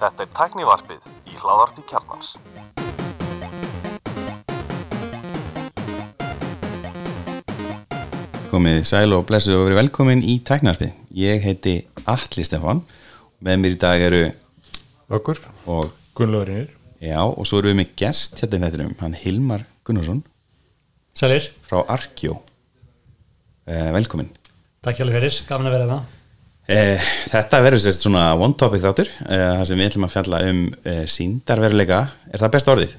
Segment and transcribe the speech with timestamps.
[0.00, 2.30] Þetta er tæknivarpið í hláðarpi kjarnans.
[8.48, 10.94] Komið sæl og blessuð og verið velkomin í tæknarpið.
[11.12, 11.74] Ég heiti
[12.08, 12.80] Atli Stefan.
[13.44, 14.22] Með mér í dag eru
[15.12, 16.72] Ökkur og, Gunnlaurinir
[17.04, 20.24] já, og svo erum við með gest hérna í þettinum, hann Hilmar Gunnarsson
[21.12, 22.40] Sælir, frá Arkjó.
[23.68, 24.32] Eh, velkomin.
[24.80, 26.13] takk hjá fyrir, gaman að vera það
[26.64, 30.38] Eh, þetta verður sérst svona one topic þáttur, eh, það sem við ætlum að fjalla
[30.48, 31.98] um eh, síndarveruleika.
[32.32, 32.94] Er það besta orðið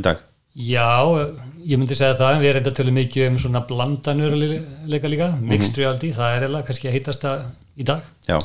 [0.00, 0.22] í dag?
[0.56, 0.86] Já,
[1.62, 5.76] ég myndi segja það en við erum þetta tölum mikið um svona blandanurleika líka, mixed
[5.78, 7.44] reality það er eða kannski að heitast það
[7.76, 8.38] í dag Já.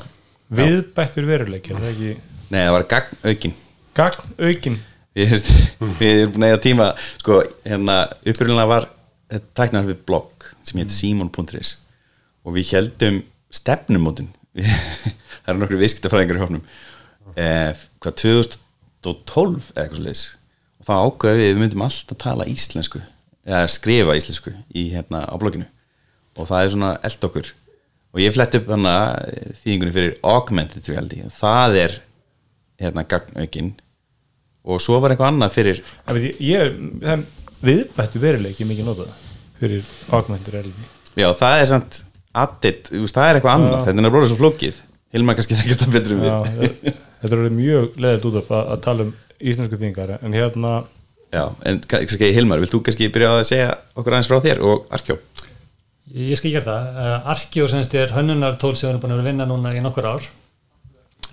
[0.59, 2.11] Viðbættur veruleik er það ekki
[2.51, 3.55] Nei, það var gagn aukin.
[3.97, 4.77] Gagn aukin
[5.15, 5.33] Við,
[6.01, 8.89] við erum búin að tíma sko, hérna, uppröðunlega var
[9.57, 11.77] tæknar við blogg sem heit simon.is
[12.45, 14.29] og við heldum stefnumótin
[15.43, 16.63] það eru nokkru viðskiptafræðingar í hófnum
[17.35, 20.25] eh, hvað 2012 eða eitthvað svo leiðis
[20.79, 23.01] og þá ákveði við við myndum alltaf tala íslensku
[23.45, 25.67] eða skrifa íslensku í, hérna, á blogginu.
[26.35, 27.51] Og það er svona eld okkur.
[28.15, 28.95] Og ég flett upp hana
[29.61, 31.21] þýðingunni fyrir augmented reality.
[31.35, 31.95] Það er
[32.81, 33.73] hérna gagnaukinn.
[34.65, 37.25] Og svo var eitthvað annað fyrir Það ég, ég það er
[37.65, 39.11] viðbættur veruleik ég mikið notað
[39.59, 40.87] fyrir augmentur reality.
[41.15, 42.01] Já það er samt
[42.43, 43.77] addit, það er eitthvað annað.
[43.85, 44.81] Þetta er náttúrulega svo flókið.
[45.15, 48.81] Hilmar kannski þekkir þetta betur um það- Þetta er mjög leðilt út af að, að
[48.85, 50.73] tala um íslensku þingar en hérna
[51.33, 54.85] já, en kannski Hilmar, vilt þú kannski byrja að segja okkur aðeins frá þér og
[54.95, 55.17] Arkjó
[56.15, 59.47] Ég skal gera það, uh, Arkeo semst er hönnunartól sem við erum búin að vinna
[59.49, 60.27] núna í nokkur ár.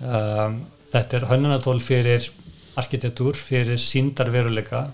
[0.01, 0.55] Um,
[0.93, 2.25] Þetta er hönnunartól fyrir
[2.77, 4.87] arkitektúr, fyrir síndarveruleika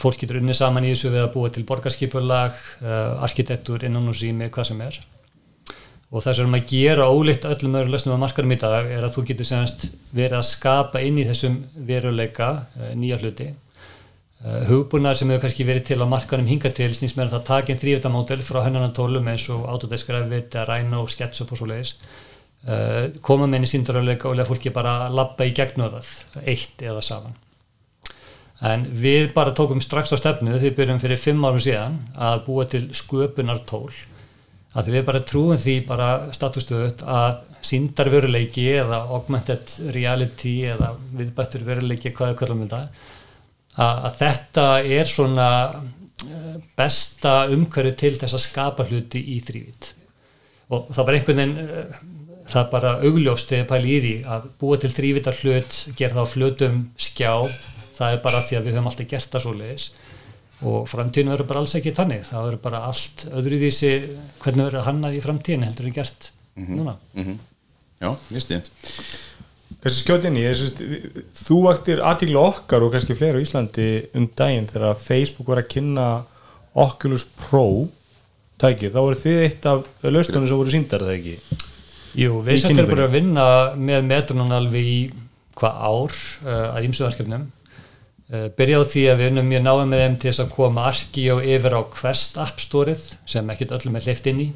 [0.00, 4.16] fólk getur unni saman í þessu við að búa til borgarskipulag uh, arkitektúr innan og
[4.18, 4.98] sími, hvað sem er.
[6.14, 9.26] Og sem að gera ólíkt öllum öðrum lausnum á markarum í dag er að þú
[9.30, 13.52] getur semst verið að skapa inn í þessum veruleika uh, nýja hluti.
[14.68, 17.78] Hugbúnar sem hefur kannski verið til á markarum hinga til snýst með að það takin
[17.80, 21.94] þrývitamátel frá hennanantólum eins og Autodesk Revit, Rhino, SketchUp og svo leiðis
[23.24, 27.00] koma með inn í síndaröðuleika og lega fólki bara labba í gegnum það eitt eða
[27.04, 27.32] saman
[28.64, 32.44] en við bara tókum strax á stefnu því við byrjum fyrir fimm árum síðan að
[32.46, 33.90] búa til sköpunartól.
[34.74, 41.64] Að við bara trúum því bara statustöðut að síndar veruleiki eða augmented reality eða viðbættur
[41.66, 42.80] veruleiki hvað er hverjum þetta
[43.80, 44.66] að, þetta
[44.98, 49.92] er svona eh, besta umhverju til þess að skapa hluti í þrývit
[50.72, 52.02] og það var einhvern veginn eh,
[52.52, 56.32] það bara augljóst þegar pæli í því að búa til þrývitar hlut gera það á
[56.34, 57.32] flutum skjá
[57.94, 59.88] það er bara því að við höfum alltaf gert það svo leiðis
[60.64, 62.22] og framtíðin verður bara alls ekki þannig.
[62.28, 63.92] Það verður bara allt öðruvísi
[64.44, 66.96] hvernig verður hannað í framtíðin heldur en gert núna.
[67.14, 68.70] Já, mjög stýnt
[69.84, 70.78] Þessi skjótt inn í, ég syns,
[71.36, 75.68] þú vaktir aðtíkla okkar og kannski fleiri á Íslandi um daginn þegar Facebook var að
[75.74, 76.06] kynna
[76.72, 77.66] Oculus Pro
[78.62, 81.58] tækið, þá voru þið eitt af lausnunum sem voru síndar það ekki?
[82.16, 82.90] Jú, við kynningunni.
[82.94, 83.46] bara að vinna
[83.76, 84.98] með metrunum alveg í
[85.58, 86.16] hvað ár
[86.46, 87.04] uh, að ímsu
[88.24, 90.52] verkefnum uh, byrja á því að við erum mjög náðum með þeim til þess að
[90.54, 94.52] koma Arkio yfir á Quest App Store-ið sem ekkert öllum er hleyft inn í.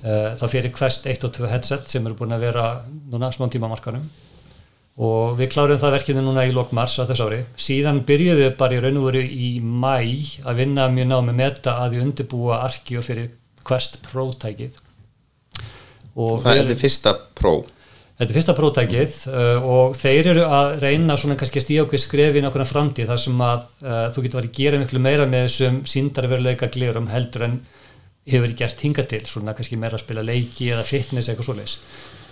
[0.00, 3.48] Uh, það fyrir Quest 1 og 2 headset sem eru búin að vera núna smá
[3.48, 4.08] tíma markanum
[5.00, 7.44] og við klárum það verkefni núna í lok mars á þess ári.
[7.56, 9.96] Síðan byrjuðum við bara í raun og veru í mæ
[10.44, 13.30] að vinna mjög náðum með meta að við undirbúa Arkio fyrir
[13.64, 14.76] Quest Pro tækið
[16.20, 17.52] og það er þetta fyrsta pró
[18.20, 22.00] Þetta er fyrsta prótækið uh, og þeir eru að reyna svona kannski að stíða okkur
[22.02, 25.24] skref í nákvæmna framtíð þar sem að uh, þú getur verið að gera miklu meira
[25.30, 27.56] með þessum síndarveruleika glerum heldur en
[28.28, 31.78] hefur verið gert hinga til svona kannski meira að spila leiki eða fitness eitthvað svoleiðis.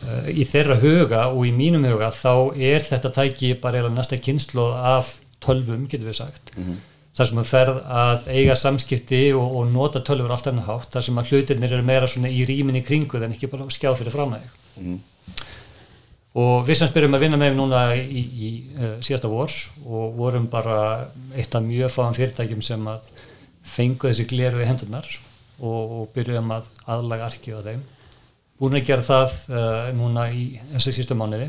[0.03, 4.21] Uh, í þeirra huga og í mínum huga þá er þetta tæki bara eða næsta
[4.21, 6.53] kynslu af tölvum getur við sagt.
[7.17, 11.09] Þar sem að ferð að eiga samskipti og, og nota tölvur allt enn hátt þar
[11.09, 14.37] sem að hlutirnir eru meira svona í rýminni kringu en ekki bara skjá fyrir fram
[14.37, 15.57] að þig
[16.37, 19.55] og við sem byrjum að vinna með núna í, í uh, síðasta vor
[19.87, 20.81] og vorum bara
[21.35, 23.09] eitt af mjög fáan fyrirtækjum sem að
[23.69, 25.09] fengu þessi gleru í hendurnar
[25.59, 27.87] og, og byrjum að aðlaga arkið á þeim.
[28.59, 31.49] Búin að gera það uh, núna í þessi sístu mánuði.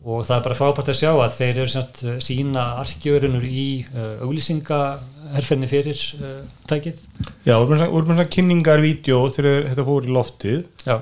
[0.00, 3.64] Og það er bara frábært að sjá að þeir eru semst uh, sína arkjörinur í
[3.92, 7.00] uh, auglýsingaherferni fyrir uh, tækið.
[7.44, 10.62] Já, voru bara svona kynningarvídeó þegar þetta fór í loftið.
[10.88, 10.96] Já,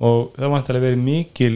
[0.00, 1.52] og það vantilega verið mikil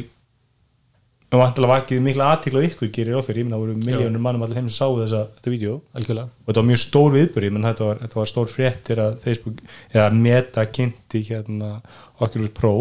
[1.34, 4.44] það vantilega vakið mikla aðtíkla á ykkur gerir ofir, ég minna það voru miljónur mannum
[4.46, 5.74] allir heim sem sáu þessa, þetta vídeo.
[5.98, 6.30] Algjörlega.
[6.44, 9.60] Og þetta var mjög stór viðbyrði menn þetta var, þetta var stór fréttir að Facebook
[9.92, 11.74] eða Meta kynnti hérna
[12.24, 12.74] Oculus Pro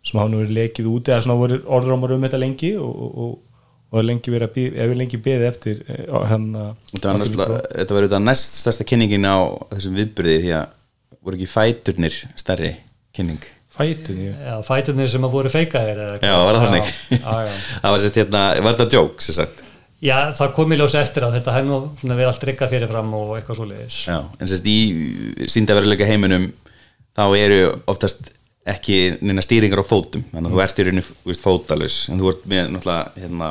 [0.00, 3.22] sem hafa nú verið lekið út eða svona voru orðrómar um þetta lengi og, og,
[3.24, 3.62] og,
[3.92, 8.22] og lengi verið að býð, við lengi beðið eftir eh, hann að Þetta var þetta
[8.24, 9.38] næst stærsta kynningin á
[9.74, 10.76] þessum viðbyrði því að
[11.20, 12.74] voru ekki fæturnir stærri
[13.16, 13.44] kynning
[13.80, 16.94] fætun ég Já, fæturnir sem að voru feikaðir eða Já, var það þannig.
[17.82, 19.64] Það var sérst hérna, var þetta joke sem sagt?
[20.00, 21.68] Já, það kom í ljós eftir að þetta hefði
[22.08, 23.98] nú verið allt riggað fyrirfram og eitthvað svoleiðis.
[24.08, 24.76] Já, en sérst í
[25.52, 26.46] síndaveruleika heiminum
[27.18, 27.58] þá eru
[27.90, 28.30] oftast
[28.70, 30.24] ekki neina stýringar á fótum.
[30.30, 33.50] Þannig að þú ert í rauninu fótalus en þú ert með náttúrulega hérna,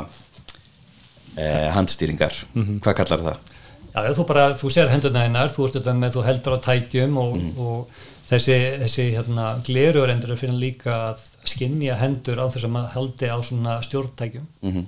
[1.38, 2.42] eh, handstýringar.
[2.58, 3.56] Hvað kallar það?
[3.90, 7.18] Já, þú bara, þú sér hendurna einar, þú ert þetta með, þú heldur á tækjum
[7.18, 12.68] og, og þessi, þessi hérna, glerur endur að finna líka að skinja hendur á þess
[12.68, 14.48] að maður haldi á svona stjórntækjum.
[14.62, 14.88] Mm -hmm.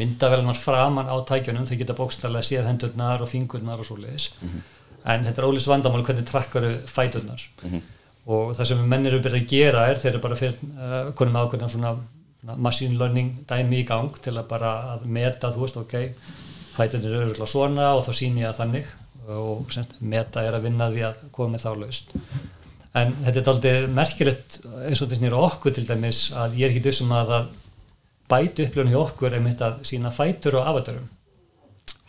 [0.00, 4.30] Myndavelunar framan á tækjunum, þau geta bókstæðlega séð hendurnar og fingurnar og svoleiðis.
[5.04, 7.42] En þetta er ólís vandamál hvernig trakkaru fæturnar.
[8.26, 11.36] Og það sem menn eru byrjað að gera er, þeir eru bara fyrir uh, konum
[11.36, 11.96] ákveðna svona
[12.56, 15.94] machine learning dæmi í gang til að bara að meta, þú veist, ok,
[16.76, 18.86] fætunir eru örugglega svona og þá síni ég að þannig
[19.28, 22.14] og semst, meta er að vinna því að koma með þá laust
[22.98, 26.74] en þetta er aldrei merkilegt eins og þess nýra okkur til dæmis að ég er
[26.74, 27.48] ekki þessum að það
[28.30, 31.08] bæti upplifun hjá okkur einmitt að sína fætur og afaturum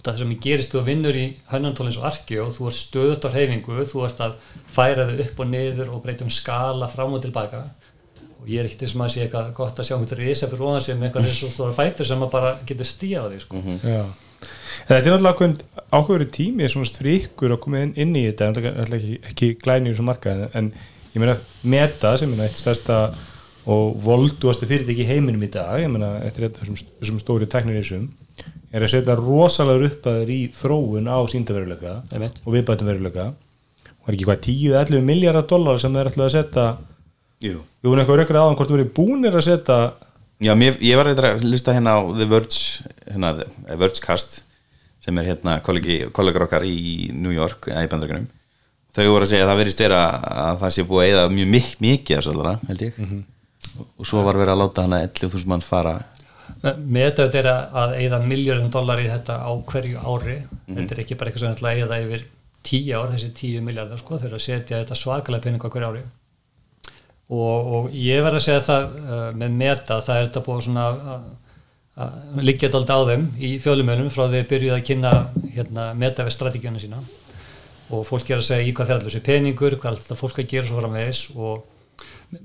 [0.02, 2.78] og það sem ég gerist þú að vinnur í hönnantólins og arki og þú ert
[2.80, 4.34] stöðut á reyfingu, þú ert að
[4.74, 7.62] færa þau upp og niður og breytum skala fram og tilbaka.
[8.42, 10.82] Og ég er ekkert þessum að sé eitthvað gott að sjá einhvern risa fyrir ofan
[10.88, 13.62] sem eitthvað þessu stóra fætur sem maður bara getur stíða á því sko.
[14.42, 14.48] Já.
[14.90, 18.58] Þetta er náttúrulega ákveður tími svona fyrir ykkur að koma inn, inn í þetta en
[18.58, 20.72] það er ekki, ekki glæni í þessum markaði en
[21.12, 23.04] ég meina Meta sem er eitt stærsta
[23.72, 28.10] og volduasti fyrirtæki heiminum í dag ég meina eftir þetta þessum stóri teknirísum
[28.72, 31.96] er að setja rosalega upp að þeir í þróun á síndaveruleika
[32.46, 33.26] og viðbætum veruleika.
[34.02, 36.68] Og er ekki hvað 10-11 miljardar dólar sem þeir ætlaði að setja?
[37.42, 37.60] Jú.
[37.82, 39.82] Við vorum eitthvað rökkar aðan hvort þú verið búnir að setja
[40.42, 44.42] Já, mér, ég var eitthvað að lusta hérna á The Verge hérna, The Vergecast
[45.02, 48.30] sem er hérna kollegi, kollegar okkar í New York, eða í bandaríkunum
[48.96, 50.00] þau voru að segja að það verðist vera
[50.46, 52.98] að það sé búið að eða mjög mik mikið af svolítið, held ég.
[53.72, 55.94] Og, og svo var verið að láta hana 11.000 mann fara.
[56.62, 60.38] Með þetta er að, eigða miljóðum dólar í þetta á hverju ári.
[60.68, 62.26] Þetta er ekki bara eitthvað sem eigða yfir
[62.68, 65.92] 10 ár, þessi 10 miljardar sko, þau eru að setja þetta svakalega pening á hverju
[65.94, 66.04] ári.
[67.32, 70.88] Og, og ég verð að segja það uh, með meta, það er þetta búið svona
[70.92, 71.30] að,
[72.00, 75.12] að þetta alltaf á þeim í fjölumönum frá því að byrjuð að kynna
[75.56, 77.02] hérna, meta við strategíuna sína.
[77.92, 80.40] Og fólk er að segja í hvað fer allir þessi peningur, hvað er alltaf fólk
[80.40, 81.66] að gera svo framvegis og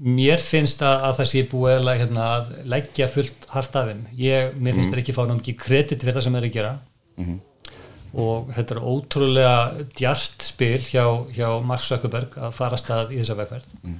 [0.02, 4.00] mér finnst að, að það sé búið að, hérna, að leggja fullt hart af þeim.
[4.18, 6.72] Ég, mér finnst það ekki fá náttúrulega kredit fyrir það sem þeir að gera.
[8.16, 11.04] Og þetta er ótrúlega djart spil hjá,
[11.36, 13.96] hjá Mark Zuckerberg að fara stað í þessa vegferð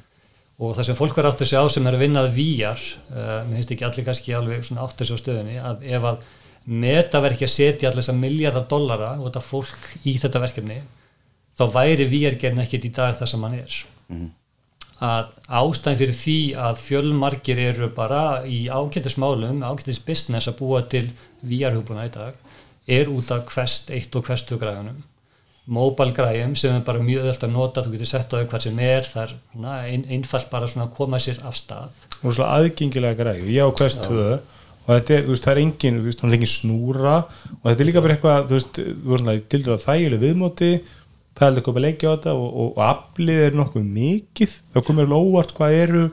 [0.57, 2.83] og það sem fólk var átt að sjá sem er að vinnað víjar,
[3.13, 6.25] uh, mér finnst ekki allir kannski alveg svona átt að sjá stöðunni að ef að
[6.67, 10.81] meta verið ekki að setja allir þessa miljardar dollara og þetta fólk í þetta verkefni
[11.57, 13.77] þá væri víjargerðin ekkert í dag það sem hann er.
[15.07, 15.29] Að
[15.61, 21.11] ástæðin fyrir því að fjölmargir eru bara í ágættismálum, ágættis business að búa til
[21.45, 22.41] VR-húbuna í dag
[22.87, 25.03] er út af Quest 1 og Quest 2 græðunum
[25.67, 28.67] mobile græðum sem er bara mjög öll að nota, þú getur sett á þau hvað
[28.67, 29.09] sem er.
[29.13, 31.97] Það er svona ein, einfalt bara svona að koma sér af stað.
[32.23, 34.19] Og svona aðgengilega græður, ég á Quest 2
[34.87, 37.65] og þetta er, þú veist, það er engin þú veist, hann er engin snúra og
[37.67, 40.69] þetta er líka bara eitthvað, þú veist, þú veist, til dæra þægileg viðmóti,
[41.37, 44.79] það er eitthvað að leggja á þetta og, og, og aflið er nokkuð mikið, þá
[44.87, 46.05] komur alveg óvart hvað eru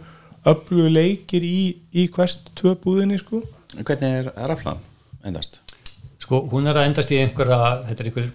[0.50, 1.60] öflugu leikir í,
[1.94, 3.44] í Quest 2 búðinni, sko.
[3.78, 4.82] Hvernig er raflan
[5.22, 5.62] endast?
[6.24, 8.28] sko, hún er að endast í einhverja þetta er einhver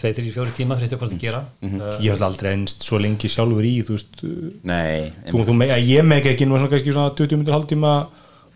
[0.00, 1.40] 2-3-4 tíma fyrir þetta hvað það gera.
[1.62, 4.22] Uh, ég hef aldrei ennst svo lengi sjálfur í þú veist,
[4.66, 7.94] Nei, þú, þú mega, ég meg ekki nú svona kannski svona 20 minnur haldtíma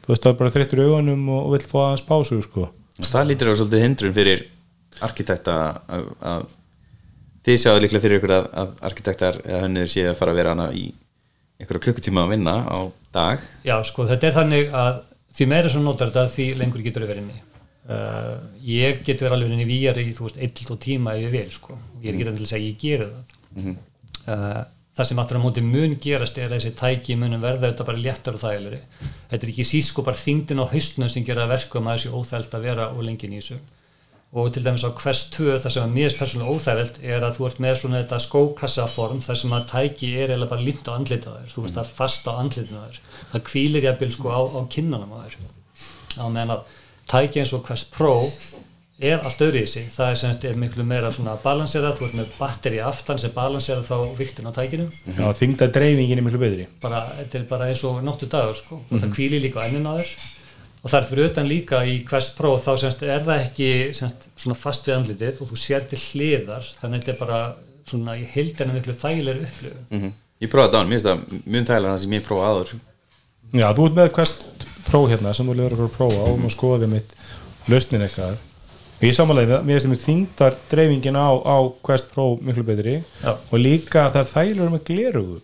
[0.04, 2.68] þú veist, það er bara þreyttur í augunum og, og vill fá aðeins pásu, sko.
[2.98, 4.46] Það lítur á svolítið hindrun fyrir
[5.06, 6.46] arkitekta að, að
[7.46, 10.54] þið sjáðu líklega fyrir ykkur að, að arkitektar eða hönnur séu að fara að vera
[10.56, 10.88] hana í
[11.58, 12.78] einhverja klukkutíma að vinna á
[13.14, 13.44] dag.
[13.66, 15.04] Já, sko, þetta er þannig að
[15.38, 17.44] því meira sem notar þetta því lengur getur við verið inni
[17.88, 21.26] uh, ég get verið alveg inn í VR í, þú veist, eitt og tíma ef
[21.26, 23.38] ég vil, sko, ég er ekki til að segja ég geri það.
[24.28, 24.60] Uh,
[24.98, 28.02] það sem aftur á móti mun gerast er að þessi tæki munum verða þetta bara
[28.02, 28.80] léttar og þægilegri.
[29.30, 32.56] Þetta er ekki síst sko bara þingdin á haustnum sem gera verkum að þessi óþægild
[32.58, 33.60] að vera og lengin í þessu.
[34.38, 37.46] Og til dæmis á Quest 2 það sem er mjög persónulega óþægild er að þú
[37.48, 41.36] ert með svona þetta skókassaform þar sem að tæki er eða bara límt á andlita
[41.38, 41.54] þér.
[41.54, 42.98] Þú veist er fast á andlitinu þér.
[43.30, 43.86] Það kvílir
[47.10, 48.14] tæki eins og Quest Pro
[48.98, 49.86] er allt öðru í sig.
[49.94, 53.86] Það er, semst, er miklu meira svona balanserað þú ert með batteri aftan sem balanserað
[53.86, 54.88] þá viktin á tækinu.
[55.14, 56.66] Já, þingda dreifingin er miklu betri.
[56.82, 58.80] Bara, þetta er bara eins og nóttu dagur sko.
[58.88, 60.12] og það kvíli líka á ennin á þér.
[60.78, 64.28] Og það er fyrir utan líka í Quest Pro þá semst, er það ekki semst,
[64.38, 67.40] svona fast við andlitið og þú sér til hliðar þannig að þetta er bara
[67.88, 69.86] svona í heildina miklu þægilegri upplifun.
[69.90, 72.50] Mm Ég prófaði þetta á hann, mér finnst það mun þægilega það sem ég prófaði
[72.54, 72.74] áður.
[73.58, 76.90] Já, þú ert með Quest Pro hérna sem liður okkur að prófa og maður skoði
[76.92, 77.16] mitt
[77.68, 78.38] lausnin eitthvað.
[78.98, 82.96] Og ég samanlega, mér finnst það þingdar dreifingin á, á Quest Pro miklu betri.
[83.22, 83.36] Já.
[83.36, 85.38] og líka það þægilegur með glerugu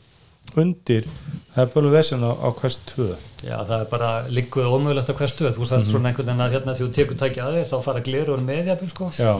[0.61, 1.07] undir,
[1.55, 3.07] það er bölur þessin á, á Quest 2
[3.45, 6.45] Já, það er bara líkuð ómögulegt á hverstu þú veist það er svona einhvern veginn
[6.45, 9.09] að hérna því þú tekur tækja að þér þá fara glerur með jafnvel sko.
[9.19, 9.33] Já.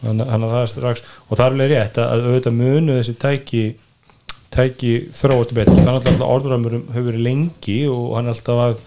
[0.00, 3.62] Þannig að það er strax og það er alveg rétt að auðvitað munu þessi tæki
[4.54, 5.76] tæki þróast betur.
[5.78, 8.80] Þannig að alltaf orðramörum hefur verið lengi og hann er alltaf að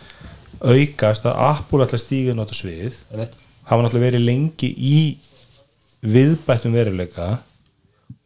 [0.73, 2.97] aukast að Apple alltaf stíga nátt á svið.
[3.13, 4.97] Hafa náttúrulega verið lengi í
[6.03, 7.29] viðbættum veruleika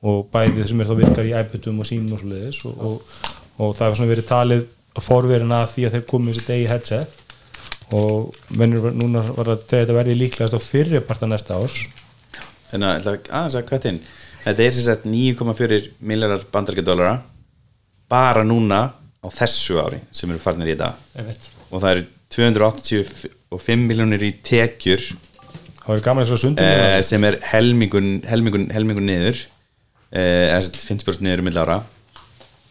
[0.07, 3.15] og bæði þessum er þá virkar í iPadum og símum og svo leiðis og, og,
[3.61, 4.65] og það hefur svona verið talið
[5.05, 7.23] forverin að því að þeir komið sér degi headset
[7.93, 11.77] og mennur var- núna var að þetta verði líklegast á fyrri parta næsta árs.
[12.71, 13.99] Þannig að, ætla aðeins að kvætt inn.
[14.01, 14.26] Þetta
[14.67, 17.17] er sem sagt 9,4 miljardar bandarækjadólara
[18.11, 20.93] bara núna á þessu ári sem eru farnir í þetta.
[21.17, 21.49] Einmitt.
[21.71, 22.05] og það eru
[22.37, 25.03] 285 miljónir í tekjur
[26.37, 29.39] sundum eh, sem er helmingun, helmingun, helmingun niður
[30.11, 31.81] eh, eða sagt 50% niður um mill ára.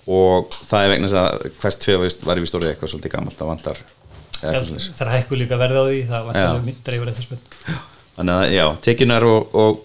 [0.06, 1.96] Og það er vegna að hvers tvö
[2.28, 3.80] var við stórið eitthvað svolítið gamalt að vantar
[4.40, 6.46] það er hækku líka verði á því það var Já.
[6.50, 7.38] alveg dreifur eftir spil
[8.16, 9.82] þannig að já, tekjunar og, og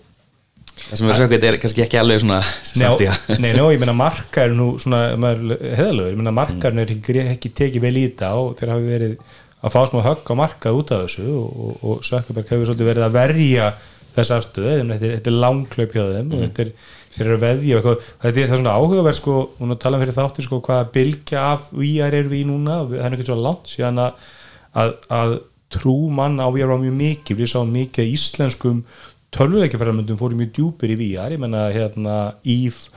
[0.88, 3.96] það sem við erum sagt er kannski ekki alveg svona samstíga Nei, nei, ég meina
[3.98, 8.54] markaður nú svona, heðalögur, ég meina markaður er ekki, ekki tekið vel í þetta og
[8.60, 12.06] þeir hafi verið að fá smá högg á markað út af þessu og, og, og
[12.08, 13.68] Sökkerberg hefur svolítið verið að verja
[14.16, 16.72] þess afstöðu, þetta er, langklaup hjá þeim og þetta er,
[17.14, 17.84] þeir eru að veðja
[18.26, 22.28] þetta er svona áhugaverð sko, og tala fyrir þáttir sko, hvaða bylgja af VR er
[22.32, 24.28] við núna, það er ekki svo langt síðan að,
[24.82, 25.38] að, að
[25.72, 28.84] trú mann á VR var mjög mikið, við sáum mikið íslenskum
[29.36, 32.90] tölvuleikjafæramöndum fóru mjög djúpir í VR, ég menna hérna Eve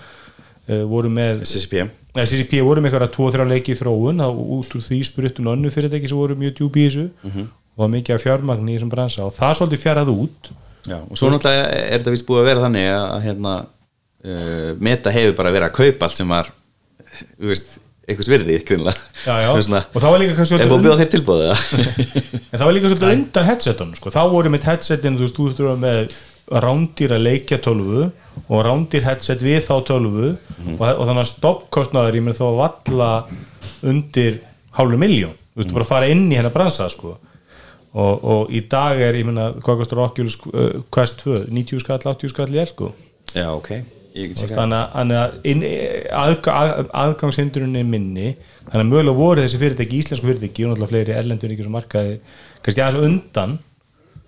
[0.69, 4.75] uh, voru með SCP CCP voru með eitthvað að 2-3 leiki í þróun þá út
[4.79, 8.15] úr því spurutun önnu fyrirtæki sem voru mjög djúpi í þessu og það var mikið
[8.15, 10.51] af fjármagn í þessum bransa og það svolítið fjarað út.
[10.85, 13.55] Já, og svo náttúrulega er þetta vist búið að vera þannig að, að hérna,
[14.29, 16.53] uh, meta hefur bara verið að kaupa allt sem var
[17.41, 17.75] þú veist,
[18.09, 20.69] einhvers virði er svona, Og það var líka kannski er
[22.51, 24.13] en það var líka svolítið undan headsetunum sko.
[24.15, 26.17] þá voru mitt headsetin, þú veist, þú þurfa með
[26.65, 28.09] rándýra leikja tölvu
[28.45, 30.33] og rándýr headset við þá tölvu.
[30.75, 33.11] Og, og þannig að stoppkostnaður ég með þá valla
[33.85, 34.41] undir
[34.77, 37.17] hálfu miljón, þú veist, bara að fara inn í hennar bransa sko.
[37.95, 42.01] Og, og í dag er, ég meina, hvað kostur Oculus uh, Quest 2, 90 skall,
[42.03, 42.91] 80 skall ég sko.
[43.35, 43.71] Já, ok,
[44.15, 45.33] þannig að- þannig að
[47.81, 48.27] er minni
[48.71, 52.19] þannig að mögulega voru þessi fyrirtæki íslensku fyrirtæki og náttúrulega fleiri erlendur ekki sem markaði
[52.63, 53.57] kannski aðeins undan.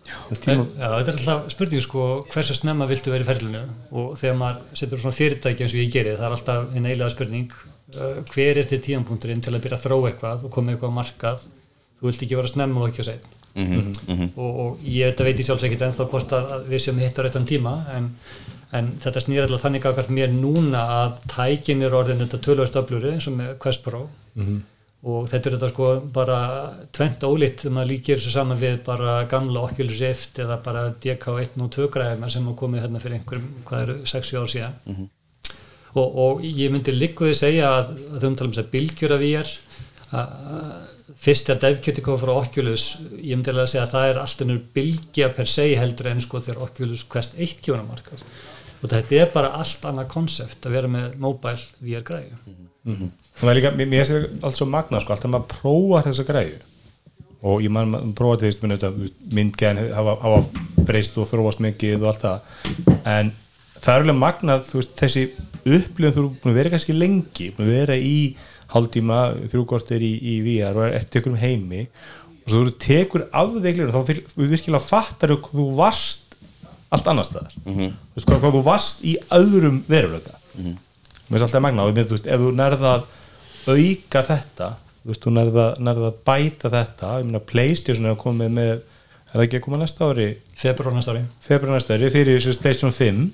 [0.07, 3.63] Já, þetta er alltaf spurning sko, hversu snemma viltu vera í ferlinu?
[3.91, 7.15] Og þegar maður setur svona fyrirtæki eins og ég geri, það er alltaf einn eiginlega
[7.15, 7.49] spurning
[7.97, 10.99] uh, hver er til tíðanpunkturinn til að byrja að þróa eitthvað og koma eitthvað á
[11.01, 11.47] markað?
[11.99, 15.47] Þú vilt ekki vera snemma og ekki að segja Mhm, og, og ég veit ég
[15.47, 18.11] sjálfs ekkit ennþá hvort að, að við séum hitt á réttan tíma en,
[18.79, 23.13] en þetta snýr alltaf þannig að mér núna að tækin er orðin þetta tölvöld öfluri
[23.15, 24.07] eins og með Quest Pro
[25.07, 26.39] og þetta er þetta sko bara
[26.97, 31.61] tvent ólíkt þegar maður líkir þessu saman við bara gamla Oculus Rift eða bara DK1
[31.63, 35.07] og 2 græðina sem hafa komið hérna fyrir einhverjum, hvað eru, 60 ár síðan.
[35.97, 39.55] Og, og ég myndi líkuði segja að, að þau umtalum þess að bylgjur af VR
[40.17, 40.75] að að
[41.17, 44.49] fyrst að devkjöti kom frá Oculus ég myndi alveg að segja að það er alltaf
[44.49, 48.25] nýr bylgja per se heldur en sko þegar Oculus Quest 1 kjóna markað
[48.83, 52.39] og þetta er bara allt annað konsept að vera með mobile VR græðu
[52.87, 56.27] og það er líka, mér finnst þetta allt svo magna sko, alltaf maður prófar þessa
[56.29, 56.61] græðu
[57.47, 60.39] og ég man prófa þetta fyrst minni myndgæðin hafa,
[60.89, 62.47] breyst og þróast mikið og allt það.
[63.07, 63.29] En
[63.77, 65.25] það er alveg magna veist, þessi
[65.67, 68.17] upplifun þú er búin að vera kannski lengi búin að vera í
[68.73, 69.19] hálftíma
[69.53, 71.85] þrjúkortir í, í VR og er eftir ykkur um heimi.
[72.47, 76.26] Og svo þú tekur af þeiklinu þá fyr- þú virkilega fattar þú þú varst
[76.95, 77.55] allt annars staðar.
[77.65, 77.93] Mm -hmm.
[78.15, 80.35] veist, hvað, hvað þú varst í öðrum veruleika.
[80.57, 80.77] Mér
[81.29, 83.05] finnst alltaf magna og þú veist, ef þú nærða að
[83.67, 84.69] auka þetta
[85.07, 89.33] þú veist, þú nærða, nærða að bæta þetta ég meina Playstation er komið með er
[89.33, 90.27] það ekki að koma næsta ári?
[90.57, 91.23] Februar næsta ári.
[91.41, 93.31] Februar næsta ári fyrir þessi Playstation 5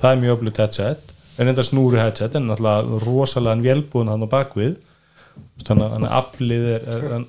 [0.00, 4.28] það er mjög öflut headset en enda snúru headset en náttúrulega rosalega vélbúin hann á
[4.28, 4.76] bakvið.
[5.60, 7.24] Þú þannig að- aflið er, er, er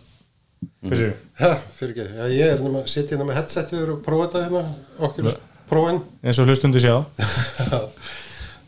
[0.91, 4.63] fyrir ekki, já, ég er nema, sitt hérna með headsetið og prófa þetta hérna,
[5.08, 5.32] okkur
[5.72, 6.01] prófin.
[6.25, 6.96] eins og hlustundu sjá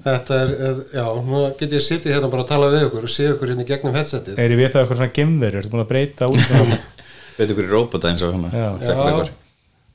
[0.03, 0.49] Þetta er,
[0.97, 3.63] já, nú get ég sittið hérna bara að tala við ykkur og sé ykkur hérna
[3.63, 4.35] í gegnum headsetið.
[4.35, 6.41] er ég við það eitthvað svona gemverður, ertu búin að breyta út
[7.37, 8.35] veit ykkur í róbota eins og Já.
[8.35, 9.31] hana segleikvar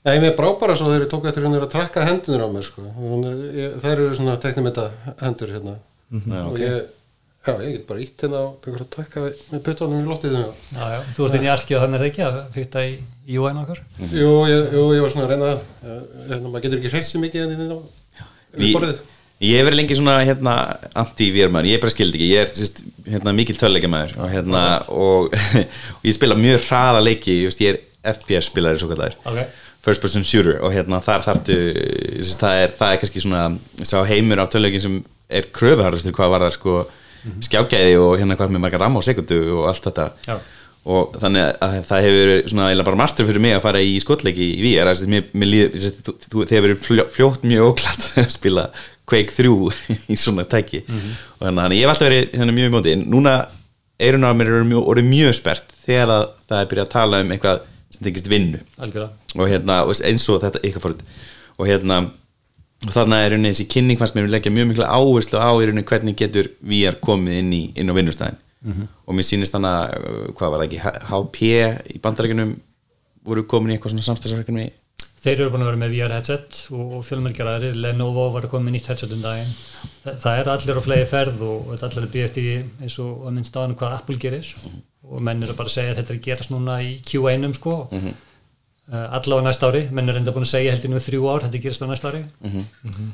[0.06, 2.48] Já, ég með brá bara svo þegar ég tók eftir hérna að trakka hendunir á
[2.54, 2.84] mér, sko.
[2.96, 4.84] Hún Er, ég, þær eru svona teknimynda
[5.20, 5.74] hendur hérna.
[6.48, 6.78] og ég,
[7.48, 10.56] já, ég get bara ítt hérna og tekur að trakka með puttunum í loftið hérna.
[10.76, 13.38] Já, já, þú ert inn í arki og þannig er það ekki að fyrta í
[13.38, 13.80] UN okkar?
[14.12, 16.02] Jú, ég, jú, ég var svona að reyna það.
[16.32, 17.80] Hérna, maður getur ekki hreift sér mikið hérna á
[18.58, 19.00] Í- borðið.
[19.38, 20.52] Ég hef verið lengi svona hérna
[20.98, 25.36] anti-vírmaður, ég bara skildi ekki, ég er sérst, hérna, mikil töluleikamaður og, hérna, og,
[26.00, 29.38] og ég spila mjög hraða leiki, ég, veist, ég er FPS spilari svo kallar, Ok,
[29.86, 31.58] first person shooter og hérna þar þarftu,
[32.18, 33.44] sérst, það, er, það er kannski svona
[33.86, 34.98] sá heimur af töluleikin sem
[35.30, 36.74] er kröfuharðastur hvað var það sko
[37.46, 40.06] skjágæði og hérna hvað með margar ramma á sekundu og allt þetta.
[40.28, 40.36] Já.
[40.88, 44.46] og þannig að það hefur svona eiginlega bara martur fyrir mig að fara í skotleiki
[44.54, 47.44] í VR þess að mér, mér líður, þess að þú, þú, þegar verið fljó, fljótt
[47.50, 48.66] mjög óklætt að spila
[49.08, 49.52] Quake 3
[50.12, 50.82] í svona tæki.
[51.38, 52.94] Og þannig að ég hef alltaf verið hérna, mjög í móti.
[53.04, 53.34] Núna
[53.98, 57.34] eirun á mér eru mjög, mjög spert þegar að það er byrjað að tala um
[57.34, 57.62] eitthvað
[57.94, 58.60] sem tengist vinnu.
[58.78, 59.28] Algjörlega.
[59.36, 61.04] Og hérna eins og þetta ykkar fórut
[61.58, 62.02] og hérna
[62.86, 65.86] og þarna er rauninni þessi kynning fannst mér leggja mjög mikla áherslu á í rauninni
[65.88, 68.38] hvernig getur VR komið inn í, inn á vinnustæðin
[69.06, 70.80] og mér sýnist þannig að hvað var það ekki,
[71.10, 71.40] HP
[71.94, 72.52] í bandarækjunum
[73.28, 74.68] voru komin í eitthvað svona samstagsverkefni
[75.18, 78.76] Þeir eru búin að vera með VR headset og, fjölmjölgjaræðir, Lenovo var að koma með
[78.76, 79.50] nýtt headset um daginn.
[80.04, 82.98] Þa, það er allir á flegi ferð og er allir að býja eftir því eins
[83.02, 84.52] og að minnst áðan hvað Apple gerir
[85.08, 87.74] og menn eru bara að segja að þetta er að gerast núna í Q1-um sko.
[87.90, 88.14] Mm -hmm.
[88.88, 91.82] Allavega næsta ári, menn eru enda búin að segja heldur nú þrjú ár, þetta gerast
[91.84, 92.22] á næsta ári.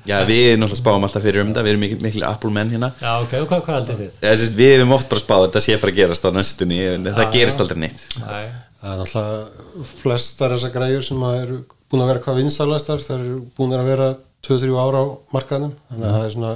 [0.07, 1.65] Já, við náttúrulega spáum alltaf fyrir um þetta.
[1.67, 2.93] Við erum mikil, mikil Apple menn hérna.
[3.01, 4.21] Já, ok, og hvað, hvað haldið þið?
[4.21, 7.11] Eða, sérst, við hefum oft bara að þetta sé fara að gerast á næstunni en
[7.11, 8.07] það gerist aldrei neitt.
[8.15, 11.59] Það er náttúrulega flestar þessar græjur sem eru
[11.91, 14.09] búin að vera hvað vinsalastar, það eru búin að vera
[14.45, 15.75] 2-3 ára á markaðnum.
[15.91, 16.55] Þannig að það er svona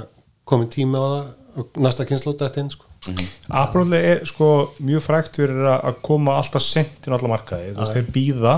[0.49, 1.23] komin tími á það
[1.59, 2.85] og næsta kynslu þetta inn sko.
[3.55, 4.49] Apple er sko
[4.83, 8.53] mjög frækt fyrir að koma alltaf sent inn á alla markaði, þú veist, þeir býða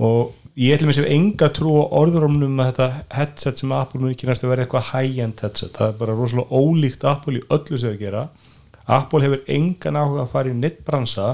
[0.00, 4.14] og ég ætlum að sé enga trú á orðurumnum að þetta headset sem Apple mun
[4.14, 5.74] ekki næstu verið eitthvað high-end headset.
[5.76, 8.24] Það er bara rosalega ólíkt Apple í öllu sem þeir gera.
[8.90, 11.28] Apple hefur engan áhuga að fara í neitt bransa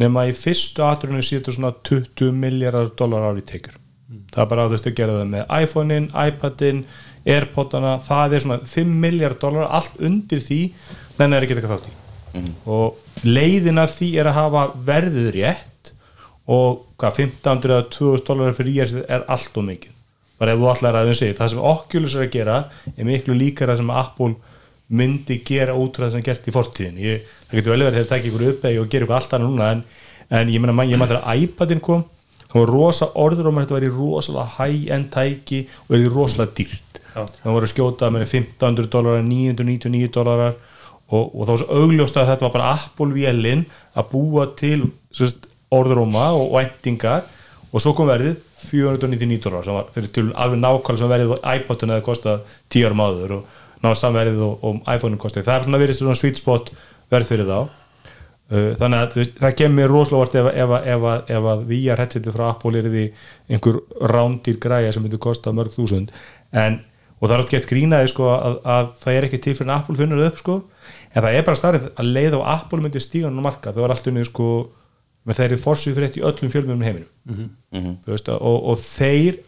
[0.00, 3.78] nema í fyrstu atrunum síður svona 20 miljardar dólar ári tekjur.
[4.32, 6.84] Það er bara að þau gera það með iPhone-in, iPad-in
[7.32, 10.60] Airpod-ana, það er svona 5 miljardar dólar, allt undir því
[11.18, 11.98] þannig er ekki eitthvað þátt í.
[12.72, 15.71] Og leiðin af því er að hafa verðið rétt
[16.50, 19.98] og hvað, 1500 eða 2000 dólarar fyrir íhersið er allt og mikið.
[20.42, 22.56] Bara ef þú allar að þau segja, það sem Oculus er að gera
[22.96, 24.32] er miklu líkar það sem Apple
[24.92, 27.94] myndi gera út frá það sem er gert í fortíðin ég, það getur vel verið
[27.94, 29.84] þegar það tekja ykkur uppegi og gera ykkur allt annað núna en,
[30.40, 32.02] en ég meina, ég maður þegar iPadin kom
[32.52, 37.00] það var rosa orður um að þetta væri rosalega high-end tæki og er rosalega dýrt.
[37.12, 37.24] Já.
[37.28, 40.54] það voru að skjóta með 1500 dólarar 999 dólarar
[41.12, 43.64] og, og þá var svo augljóst að þetta var bara Apple-vélinn
[44.00, 44.78] að búa til
[45.12, 47.26] sérst, orðróma og væntingar.
[47.72, 51.46] Og svo kom verðið 499 dólarar sem var fyrir til alveg nákvæmlega sem verðið og
[51.56, 52.42] iPod-un hefði kostað
[52.74, 55.46] 10 árum áður og náða samverðið og, og iPhone-un kostið.
[55.46, 56.70] Það er svona verið svona sweet spot
[57.12, 57.58] verð fyrir þá.
[58.52, 62.34] Uh, þannig að veist, það kemur rosalega vart ef, ef, ef, ef, að VR headsetið
[62.36, 63.04] frá Apple er því
[63.48, 63.78] einhver
[64.12, 66.12] rándir græja sem myndi kosta mörg þúsund.
[66.52, 66.82] En,
[67.18, 69.74] og það er alltaf gett grínaði sko, að, að það er ekki til fyrir en
[69.78, 70.58] Apple finnur það upp sko,
[71.08, 73.94] en það er bara starrið að leið á Apple myndi stígan á marka, það var
[73.94, 74.48] alltaf unnið sko,
[75.28, 77.10] með þeirri forsið fyrir eitt í öllum fjölmjörnum heiminum.
[77.72, 77.96] Mhm.
[78.04, 79.40] Þú veist, og, og þeir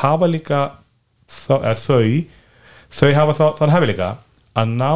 [0.00, 0.62] hafa líka
[1.48, 2.24] eða þau
[2.94, 4.10] þau hafa þá, þann hafi líka
[4.54, 4.92] að ná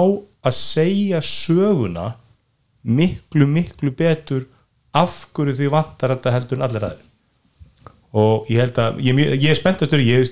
[0.47, 2.13] að segja söguna
[2.85, 4.47] miklu miklu betur
[4.97, 7.05] af hverju því vantar þetta heldur en allir aðeins
[8.19, 10.31] og ég held að ég, er ég er spenntastur ég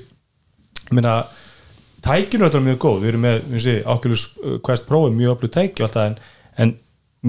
[0.95, 1.27] meina
[2.07, 5.17] tækinu þetta er mjög góð, við erum með við sé, Oculus uh, Quest Pro er
[5.17, 6.19] mjög öflug tæki og allt það en,
[6.63, 6.75] en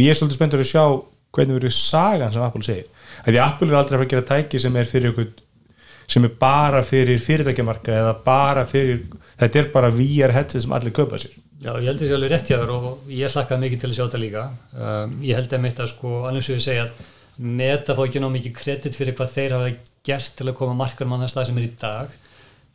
[0.04, 0.86] ég er svolítið spenntur að sjá
[1.36, 2.88] hvernig verður sagan sem Apple segir?
[3.24, 5.34] Að því Apple er aldrei að fara að gera tæki sem er fyrir ykkur
[6.08, 9.04] sem er bara fyrir fyrirtækjamarka eða bara fyrir,
[9.40, 11.36] þetta er bara VR headset sem allir kaupa sér.
[11.58, 13.90] Já, ég held að það sé alveg rétt hjá þér og ég hlakkaði mikið til
[13.90, 14.44] að sjá þetta líka.
[14.78, 17.04] Um, ég held að mitt að sko, alveg svo ég segja að
[17.60, 19.74] meta fá ekki ná mikið kredit fyrir hvað þeir hafa
[20.08, 22.16] gert til að koma markarum á þann stað sem er í dag.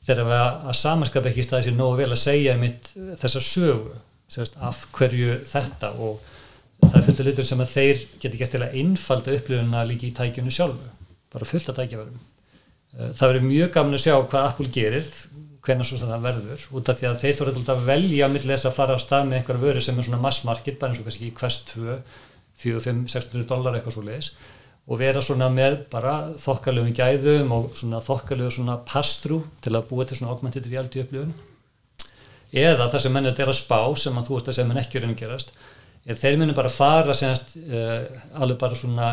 [0.03, 2.91] Þegar að, að samanskap ekki staði sér nógu vel að segja mitt
[3.23, 3.97] þessa sögu
[4.33, 6.19] sérst, af hverju þetta og
[6.87, 10.09] það er fullt af litur sem að þeir geti gert til að einfalda upplifuna líka
[10.09, 10.89] í tækjunu sjálfu,
[11.33, 12.19] bara fullt af tækjaverum.
[12.93, 15.13] Uh, það verður mjög gaman að sjá hvað Apple gerir
[15.63, 18.69] hvenær svo sem það verður út af því að þeir þurfa að velja millir þess
[18.69, 21.07] að fara á stað með einhver vöru sem er svona mass market bara eins og
[21.07, 22.01] kannski Quest 2
[22.63, 24.33] 4, 5, 600 dólar eitthvað svo leiðis
[24.83, 30.07] og vera svona með bara þokkalöfum gæðum og svona þokkalöfum svona pass-through til að búa
[30.07, 31.35] til svona augmented reality upplifun
[32.51, 34.99] eða það sem menn er að spá sem að þú ert að segja menn ekki
[34.99, 35.55] er að gerast
[36.07, 38.03] er þeir munum bara fara senast, uh,
[38.43, 39.13] alveg bara svona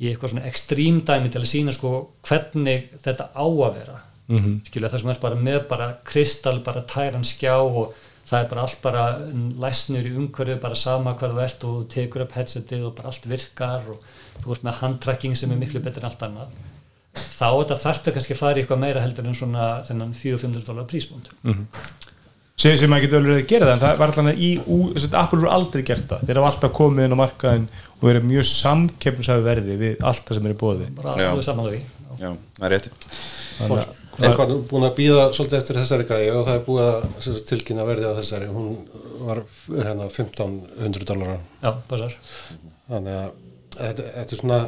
[0.00, 1.90] í eitthvað svona ekstrím dæmi til að sína sko
[2.26, 3.98] hvernig þetta á að vera.
[4.30, 4.60] Mm -hmm.
[4.66, 8.62] skilja það sem er bara með bara kristall, bara tæran skjá og það er bara
[8.62, 9.18] allt bara
[9.58, 13.08] læsnur í umhverju, bara sama hvað þú ert og þú tekur upp headsetið og bara
[13.08, 13.98] allt virkar og
[14.42, 16.48] þú ert með handtracking sem er miklu betur en allt annað.
[17.14, 20.86] Þá þetta þarftu kannski að fara í eitthvað meira heldur en svona þennan 400-500 dólar
[20.86, 22.10] prísbúnd mm -hmm
[22.60, 24.50] sem, sem maður getur alveg að gera það en það var alltaf í,
[25.22, 26.26] Apple voru aldrei gert það.
[26.26, 30.38] Þeir hafa alltaf komið inn á markaðin og verið mjög samkeppnisafi verði við allt það
[30.38, 32.88] sem er í bóði bara alveg samanlega Já, það er rétt.
[34.20, 37.86] Það er búin að býða svolítið eftir þessari gæði og það er búið að tilkynna
[37.88, 38.74] verði á þessari, hún
[39.24, 42.16] var hérna 1500 dólar Já, passar.
[42.90, 43.30] Þannig að
[43.78, 44.60] þetta, þetta er svona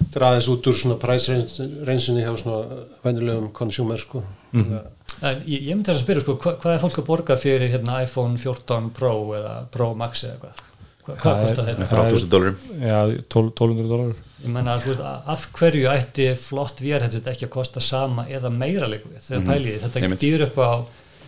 [0.00, 4.24] þetta er aðeins út úr svona præsreynsinni hjá svona vennilegum konsjúmer sko.
[4.54, 4.90] Mm -hmm.
[5.24, 8.00] Ég, ég myndi þess að spyrja sko, hva, hvað er fólk að borga fyrir hérna,
[8.04, 10.62] iPhone 14 Pro eða Pro Max eða eitthvað?
[11.04, 11.88] Hva, hvað kostar þetta?
[11.90, 12.58] Frá 1000 dólarum.
[12.80, 14.18] Já, 1200 dólarum.
[14.40, 18.50] Ég menna að þú veist, af hverju ætti flott VR-headset ekki að kosta sama eða
[18.52, 19.52] meira líka við þegar mm -hmm.
[19.52, 19.78] pæliði.
[19.84, 20.72] Þetta dýr upp á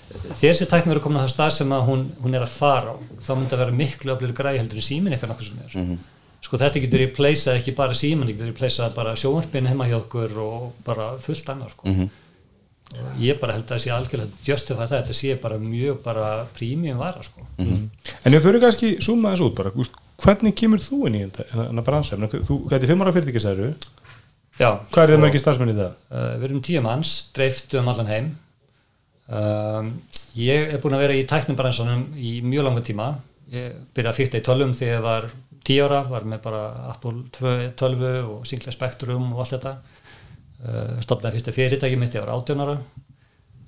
[0.07, 2.97] þegar þessi tækni verður komin á það stað sem hún, hún er að fara á,
[3.21, 5.73] þá myndi það vera miklu öflur græði heldur en símin eitthvað nokkuð sem er.
[5.75, 5.99] Mm -hmm.
[6.41, 9.89] Sko þetta getur í pleysa ekki bara símin, þetta getur í pleysa bara sjónvarpin heima
[9.89, 11.89] hjá okkur og bara fullt annað sko.
[11.89, 12.09] Mm -hmm
[13.21, 16.99] ég bara held að það sé algjörlega justify það, þetta sé bara mjög bara prímjum
[17.01, 17.47] vara sko.
[17.59, 18.15] Mm -hmm.
[18.25, 19.73] En ef fyrir kannski suma þessu út bara
[20.17, 23.75] hvernig kemur þú inn í þetta bransa þú, hvað er þið fimm ára fyrirtækisæru
[24.57, 25.97] Já Hvað er þið með ekki starfsmenn í það?
[26.11, 28.29] Uh, við erum tíu manns, dreiftu um allan heim.
[29.27, 29.91] Um,
[30.39, 33.11] ég er búin að vera í tæknibransanum í mjög langa tíma.
[33.53, 35.29] Ég byrjaði að fyrta í tölvum þegar ég var
[35.67, 36.63] tíu ára, var með bara
[36.95, 39.75] Apple 2 tölvu og Sinclair Spectrum og allt þetta
[41.05, 42.79] stopnaði fyrsta fyrirtæki mitt, ég var 18 ára.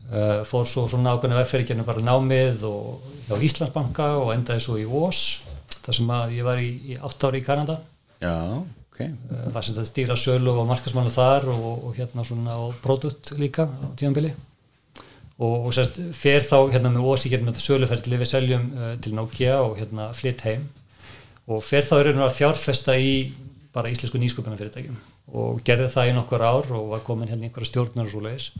[0.08, 4.86] Uh, fór svo svona ákveðinu vegferðikinu bara námið og hjá Íslandsbanka og endaði svo í
[4.88, 5.42] Vós
[5.84, 7.76] þar sem að ég var í, í 8 ári í Kanada.
[8.22, 8.38] Já,
[8.86, 9.02] ok.
[9.04, 13.34] Uh, var sem þetta stýra sölu og markasmánu þar og, og hérna svona og produkt
[13.36, 14.32] líka á tímanbili
[15.36, 18.66] og, og sérst fer þá hérna með Vós í hérna söluferðli við seljum
[19.04, 20.64] til Nokia og hérna flytt heim.
[21.52, 23.12] Og fer þá er að fjárfesta í
[23.76, 24.96] bara íslensku nýsköpunarfyrirtækjum
[25.36, 28.50] og gerði það í nokkur ár og var komin hérna einhverja stjórnar og svo leiðis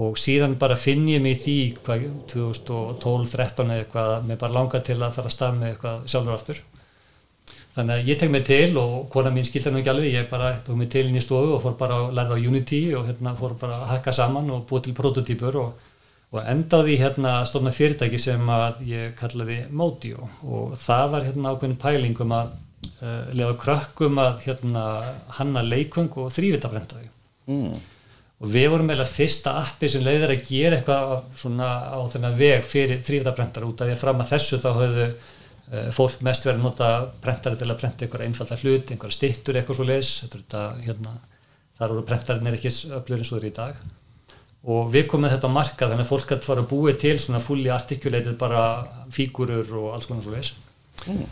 [0.00, 5.00] og síðan bara finn ég mig því hvað, 2012-13 eða eitthvað mér bara langaði til
[5.02, 6.62] að fara að stað með eitthvað sjálfur aftur.
[7.72, 10.50] Þannig að ég tek mig til og kona mín skilta nú ekki alveg ég bara
[10.64, 13.36] tók mig til inn í stofu og fór bara að lærða á Unity og hérna
[13.36, 15.70] fór bara að hakka saman og búið til prototýpur og,
[16.32, 20.28] og endaði hérna stofna fyrirtæki sem að ég kallaði Modio.
[20.44, 22.52] Og það var hérna ákveðin pælingum að
[23.02, 24.84] uh, lefa krökkum að hérna,
[25.38, 27.08] hanna leikvöng og þrývitabrentaði
[27.50, 27.76] mm.
[28.42, 32.66] og við vorum meðal fyrsta appi sem leiðir að gera eitthvað svona á þennan veg
[32.66, 36.60] fyrir þrývitabrentar út af því að fram að þessu þá höfðu uh, fólk mest verið
[36.60, 36.92] að nota
[37.24, 40.12] brentari til að brenta einhverja einfalda hlut, einhverja stittur eitthvað svo leiðis
[40.84, 41.16] hérna,
[41.78, 43.82] þar voru brentarinn er ekki öflur eins og þeir í dag.
[44.62, 47.16] Og við komum með þetta á marka þannig að fólk hætti fara að búi til
[47.18, 48.60] svona fulli artikuleitur bara
[49.10, 50.52] fígurur og alls konar svo leiðis
[51.02, 51.24] mm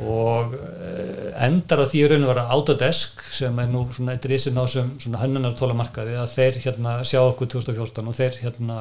[0.00, 4.56] og eh, endar á því raun og vera Autodesk sem er nú svona eitt risin
[4.56, 8.78] á sem hannunartóla markaði að þeir hérna sjá okkur 2014 og þeir hérna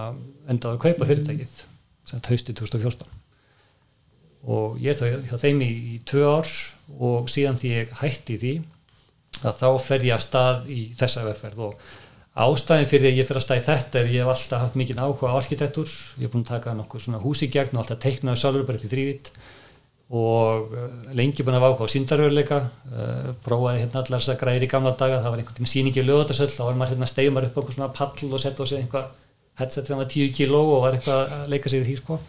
[0.48, 1.58] endaði að kaupa fyrirtækið
[2.08, 3.18] sem hausti 2014
[4.52, 6.54] og ég þá hjá þeim í, í tvö ár
[6.98, 8.54] og síðan því ég hætti því
[9.42, 11.84] að þá fer ég að stað í þessa vefferð og
[12.42, 15.32] ástæðin fyrir ég fer að stað í þetta er ég hef alltaf haft mikið áhuga
[15.36, 15.90] á arkitektur.
[16.16, 18.80] Ég hef búin að taka nokkuð svona hús í gegn og alltaf teiknaði sjálfur bara
[18.80, 19.32] upp í þrývitt
[20.12, 24.40] og eh, lengi búin að váka á síndaröðuleika uh, eh, prófaði hérna allar þess að
[24.42, 27.48] græri í gamla daga, það var einhvern veginn síningi lögðarsöll, þá var maður hérna steigumar
[27.48, 29.06] upp einhvern svona pall og setja á sig einhvað
[29.62, 32.20] headset sem var 10 kíló og var eitthvað að leika sig við því sko.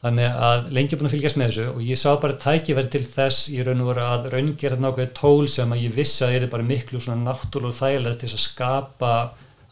[0.00, 3.50] Þannig að lengi búin að fylgjast með þessu og ég sá bara tækifæri til þess
[3.52, 6.54] í raun og voru að raungera nákvæði tól sem að ég vissi að það er
[6.54, 9.12] bara miklu svona náttúrulega þægilega til að skapa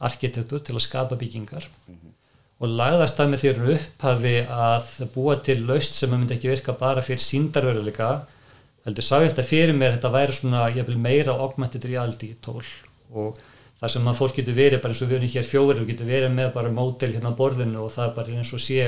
[0.05, 1.64] arkitektur, til að skapa byggingar.
[1.88, 2.08] Mm -hmm
[2.59, 7.05] og lagðast það með því upphafi að búa til laust sem myndi ekki virka bara
[7.07, 8.09] fyrir síndarveruleika
[8.87, 12.64] heldur sá ég þetta fyrir mér þetta væri svona, ég vil meira augmented reality tól.
[13.12, 13.38] Og
[13.79, 16.11] það sem að fólk getur verið bara eins og við erum hér fjóður við getur
[16.11, 18.87] verið með bara mótel hérna á borðinu og það er bara eins og sé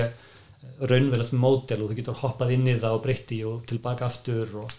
[0.80, 4.74] raunverðilegt mótel og þú getur hoppað inn í það og breytti og tilbaka aftur og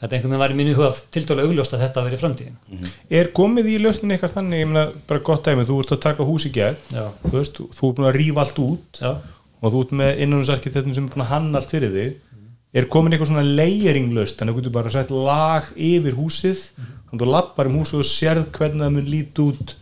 [0.00, 2.78] þetta einhvern veginn var í mínu huga til dælu augljóst að þetta veri framtíðin mm
[2.78, 2.94] -hmm.
[3.18, 6.24] Er komið í lausnin eitthvað þannig, ég meina bara gott aðeins, þú ert að taka
[6.24, 6.76] hús í gegn
[7.24, 9.12] þú veist, þú ert búin að rýfa allt út Já.
[9.60, 12.78] og þú ert með innanúsarkitektum sem er búin að hanna allt fyrir þig mm -hmm.
[12.78, 16.58] er komin eitthvað svona layering laust, þannig að þú getur bara sett lag yfir húsið,
[16.58, 16.96] mm -hmm.
[17.10, 19.76] þannig að þú lappar um hús og sérð hvernig það mun lít út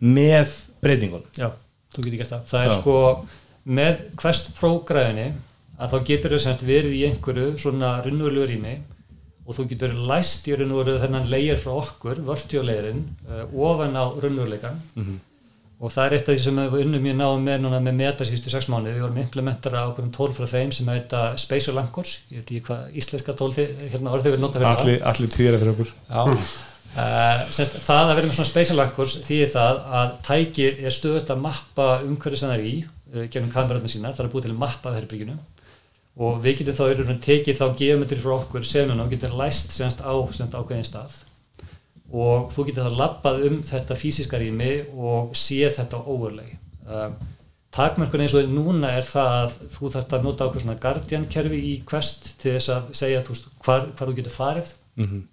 [0.00, 0.48] með
[0.82, 1.50] breytingun Já,
[1.94, 2.42] þú getur gert það.
[2.50, 2.80] Það er Já.
[2.80, 3.26] sko
[3.66, 5.32] með Quest Pro græðinni
[5.78, 8.78] að þá getur þau verið í einhverju svona runnulegu rými
[9.48, 14.82] og þú getur læst í runnulegu þennan leir frá okkur, vörtjóleirin, uh, ofan á runnulegan
[15.78, 18.26] og það er eitt af því sem við unnum mjög náum með núna með meta
[18.26, 22.16] síðustu sex mánuði, við vorum að implementara ákveðum tól frá þeim sem heita Spatial Anchors,
[22.32, 24.82] ég veit ekki hvað íslenska tól hérna orðið við nota fyrir það.
[24.82, 25.92] allir, allir týra fyrir okkur.
[26.98, 31.28] Uh, semst, það að vera með svona spatial anchors þýðir það að tæki er stöðut
[31.30, 34.54] að mappa umhverju sem það er í uh, genum kamerarna sína, það er búið til
[34.54, 34.94] að mappa
[36.18, 40.02] og við getum þá raun tekið þá geometri frá okkur senuna og getum læst semst
[40.02, 41.16] á semst ákveðin stað.
[42.08, 46.56] Og þú getur þá lappað um þetta fysiska rými og séð þetta overlay.
[46.88, 47.12] Uh,
[47.74, 51.60] takmörkun eins og núna er það að þú þarft að nota ákveð svona guardian kerfi
[51.68, 54.74] í Quest til þess að segja þú veist, hvar, hvar þú getur farið.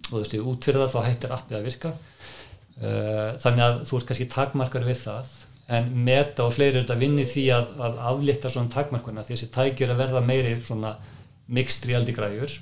[0.06, 1.94] Og þú veist, út fyrir það þá hættir appið að virka.
[2.76, 5.34] Uh, þannig að þú ert kannski takmarkar við það
[5.66, 9.52] en meta og fleiri er þetta vinni því að, að aflita svona takmarkuna því þessi
[9.54, 10.94] tækjur að verða meiri svona
[11.46, 12.54] mixed reality græjur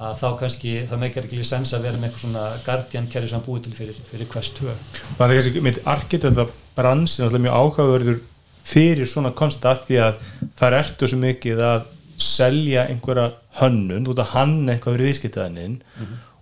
[0.00, 3.42] að þá kannski, það meikar ekki sens að vera með eitthvað svona guardian kerfi sem
[3.44, 4.72] búið til fyrir, fyrir Quest 2
[5.18, 6.46] það er kannski mitt arkitetta
[6.78, 8.22] bransin alltaf mjög áhugaverður
[8.70, 10.22] fyrir svona koncept af því að
[10.56, 11.84] það ertu svo mikið að
[12.20, 13.26] selja einhverja
[13.60, 15.76] hönnun, þú ert að hanna eitthvað fyrir viðskiptaðinin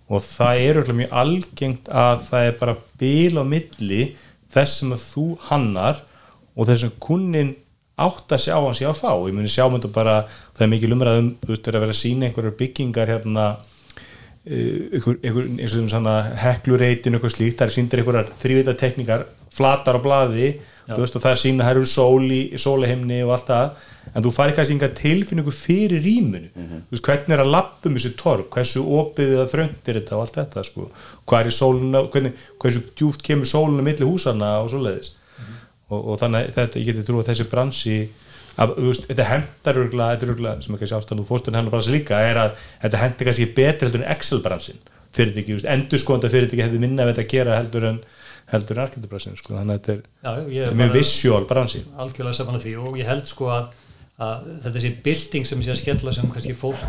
[0.09, 4.01] og það er alltaf mjög algengt að það er bara bil á milli
[4.53, 6.03] þess sem að þú hannar
[6.55, 7.55] og þess sem kunnin
[7.99, 10.21] átt að sjá hann sé að fá, ég muni sjá mynda bara
[10.55, 13.45] það er mikið lumrað um, þú veist, er að vera að sína einhverjar byggingar hérna
[14.49, 19.99] ykkur, ykkur, eins og svona heklureitin, eitthvað slíkt, það er síndir einhverjar þrývita tekníkar, flatar
[19.99, 20.53] á blaði
[20.97, 23.87] veist og það er sína, það eru sól í sóleheimni og allt það.
[24.09, 27.97] En þú fari kannski enga tilfinningu fyrir rýmunu þú veist, hvernig er að lappa um
[27.97, 28.47] þessu torf?
[28.55, 30.87] Hversu opið eða þröngt er þetta og allt þetta sko,
[31.37, 35.13] er sóluna hvernig, hversu djúft kemur sóluna milli húsana og svoleiðis?
[35.89, 37.97] Og, og þannig að þetta, ég geti trú að þessi bransi
[38.59, 41.93] að, þú veist, þetta hendar örgulega, þetta örgulega, sem kannski ástæðan úr fórstunni hennar bransi
[41.93, 44.81] líka, er að þetta hendar kannski betur heldur en Excel-bransin
[45.15, 48.01] fyrirtæki, þú veist, endurskónda fyrirtæki hefði minna við þetta að gera heldur en
[48.53, 51.83] heldur en arkitubransin, sko, þannig að þetta er, Já, þetta er mjög visual bransi.
[52.05, 53.67] Algjörlega saman að því og ég held sko að,
[54.25, 56.81] að þetta sé bilding sem sé að skella sem kannski fólk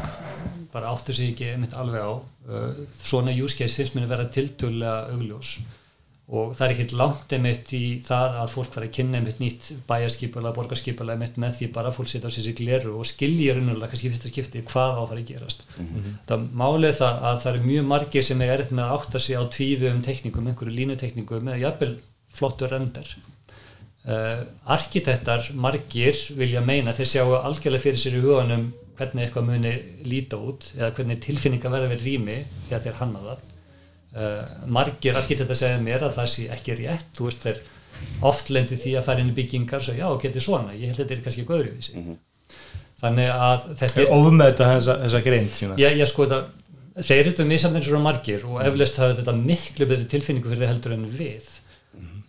[0.70, 2.12] bara áttur sig ekki einmitt alveg á.
[2.50, 5.58] Uh, svona use case finnst mér að vera tiltölulega augljós
[6.30, 9.64] og það er ekkert langt einmitt í það að fólk fara að kynna einmitt nýtt
[9.88, 13.90] bæjarskipulega, borgarskipulega einmitt með því bara fólk setja á sér sér gleru og skilja raunulega
[13.90, 15.66] kannski fyrsta skipti hvað á að fara að gerast.
[16.28, 19.42] Það málið það að það er mjög margir sem er erfitt með að átta sig
[19.42, 21.92] á tvíðu um teknikum, einhverju línuteknikum eða jafnvel
[22.30, 23.10] flottur render
[24.06, 29.72] uh, arkitektar margir vilja meina þeir sjáu algjörlega fyrir sér í huganum hvernig eitthvað muni
[30.06, 32.36] líta út eða hvernig tilfinninga verða við rými
[32.68, 33.48] þegar þeir hanna það
[34.16, 37.12] uh, margir arkitektar segja mér að það sé ekki rétt.
[37.16, 37.62] Þú veist þeir
[38.24, 41.02] oft lendi því að fara inn í byggingar og já, geti svona, ég held að
[41.04, 42.18] þetta er kannski eitthvað öðruvísi
[43.00, 46.40] þannig að þetta er þetta þessa, þessa greint Já, já sko þetta,
[47.00, 50.64] þeir eru þetta misjafn eins og margir og eflaust hafa þetta miklu betri tilfinningu fyrir
[50.64, 51.50] þið heldur en við.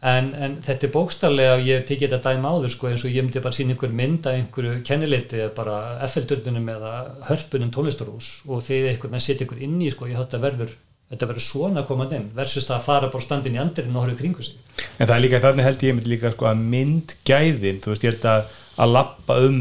[0.02, 3.22] En, en þetta er bókstarlega og ég tekið þetta dæma áður sko eins og ég
[3.22, 5.76] myndi bara sína einhver mynd af einhverju kennileiti eða bara
[6.08, 6.94] FL-dörnum eða
[7.28, 10.74] hörpunum tónlistarús og þegar einhvern veginn setja einhver inn í sko ég þátt að verður
[11.12, 14.20] þetta verður svona komað inn versus það að fara bara standin í andirinn og horfa
[14.22, 14.56] kringu sig.
[14.98, 18.18] En það er líka, þannig held ég líka sko að myndgæðin, þú veist, ég er
[18.20, 18.36] þetta
[18.82, 19.60] að lappa um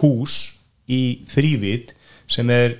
[0.00, 0.38] hús
[0.86, 1.02] í
[1.32, 1.94] þrývit
[2.30, 2.78] sem er,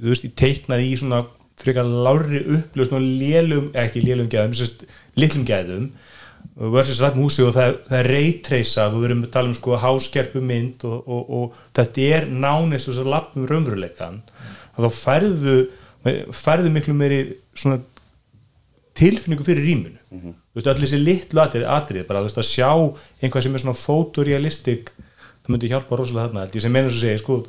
[0.00, 1.22] þú veist, teiknað í svona
[1.56, 4.84] frekar lári upplöst og lélum, ekki lélum gæðum, sérst,
[5.16, 5.88] litlum gæðum
[6.56, 10.42] versus rætt húsi og það, það er reytreysað við erum að tala um sko háskerpu
[10.44, 14.20] mynd og, og, og þetta er nánist þess að lappa um raunveruleikan
[14.76, 15.56] að þá færðu
[16.36, 17.20] færðu miklu meiri
[17.56, 17.80] svona
[18.96, 22.70] tilfinningu fyrir rýmunu þú veist, allir þessi litlu atrið, atrið bara, þú veist, að sjá
[23.20, 27.20] einhvað sem er svona fotorealistik það myndi hjálpa rosalega þarna, ég sem meina svo segja,
[27.20, 27.40] sko,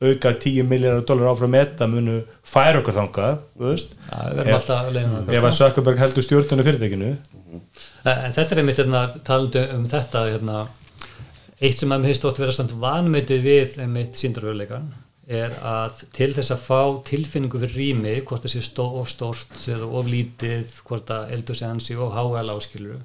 [0.00, 3.96] auka 10 miljardar dólar áfram metta munu færa okkur þangað, þú veist.
[4.06, 7.10] Já, við verðum alltaf að leiða ef að Sökkaberg heldur stjórnuna fyrirtækinu.
[8.08, 10.62] En þetta er einmitt hérna, talandi um þetta hérna,
[11.60, 14.88] eitt sem að mér hefði stótt vera samt vanmetið við einmitt síndarveruleikan
[15.30, 19.86] er að til þess að fá tilfinningu fyrir rými, hvort það sé of stórt eða
[20.00, 22.98] of lítið, hvort að eldur sé hansi of háæla áskiluru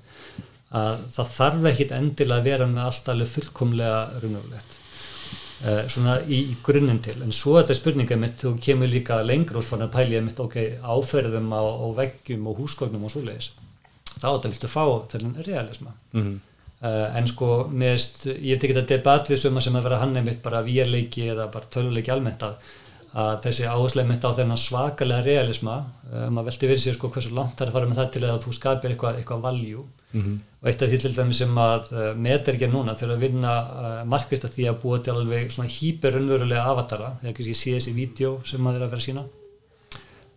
[0.76, 4.80] að það þarf ekkit endilega að vera með allt alveg fullkomlega raunverulegt.
[5.66, 7.16] Uh, svona í, í grunninn til.
[7.24, 10.42] En svo þetta er spurninga mitt þú kemur líka lengra út fann að pælja mitt
[10.42, 13.54] ok, áferðum á, á veggjum og húsgögnum og svoleiðis.
[14.18, 15.96] Þá þetta viltu fá til en realisma.
[16.16, 16.36] Mhm.
[16.82, 20.16] Uh, en sko meðist, ég hef tekið þetta debat við suma sem að vera hann
[20.20, 22.58] einmitt bara vírleiki eða bara töluleiki almennt að,
[23.16, 25.78] að þessi áherslega mynd á þennan svakalega realisma,
[26.12, 28.26] uh, maður veldi verið sér sko hversu langt það er að fara með það til
[28.26, 29.86] að þú skapir eitthvað, eitthvað valjú
[30.16, 33.26] og eitt af því til dæmis sem að uh, met er ekki núna til að
[33.26, 33.56] vinna
[34.08, 37.98] markvist að því að búa til alveg svona hýper unnverulega avatara, þegar kannski sé þessi
[37.98, 39.26] vídeo sem maður er að vera að sína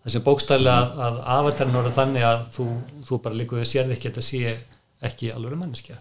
[0.08, 2.66] það sem bókstæðilega að, að avatarin voru þannig að þú,
[3.08, 4.56] þú bara við sérði ekki að þetta sé
[5.04, 5.98] ekki alveg manneskja.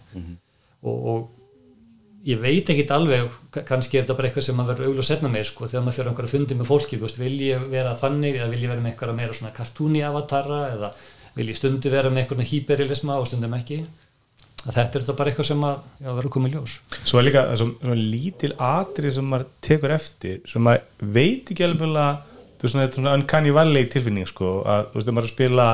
[0.87, 1.27] Og, og
[2.27, 3.29] ég veit ekkit alveg,
[3.67, 6.09] kannski er þetta bara eitthvað sem maður verður augljóð setna með sko, þegar maður fyrir
[6.11, 8.91] einhverja fundi með fólki, þú veist, vil ég vera þannig eða vil ég vera með
[8.93, 10.91] einhverja meira svona kartúni avatara eða
[11.37, 13.83] vil ég stundu vera með einhverja hýperilisma og stundum ekki.
[14.67, 16.73] Að þetta er þetta bara eitthvað sem að já, verður komið ljós.
[17.07, 21.93] Svo er líka svona, lítil atrið sem maður tekur eftir sem maður veit ekki alveg
[22.01, 25.35] að þú veist, þetta er svona uncanny valley tilfinning sko, að þú veist, maður að
[25.35, 25.67] spila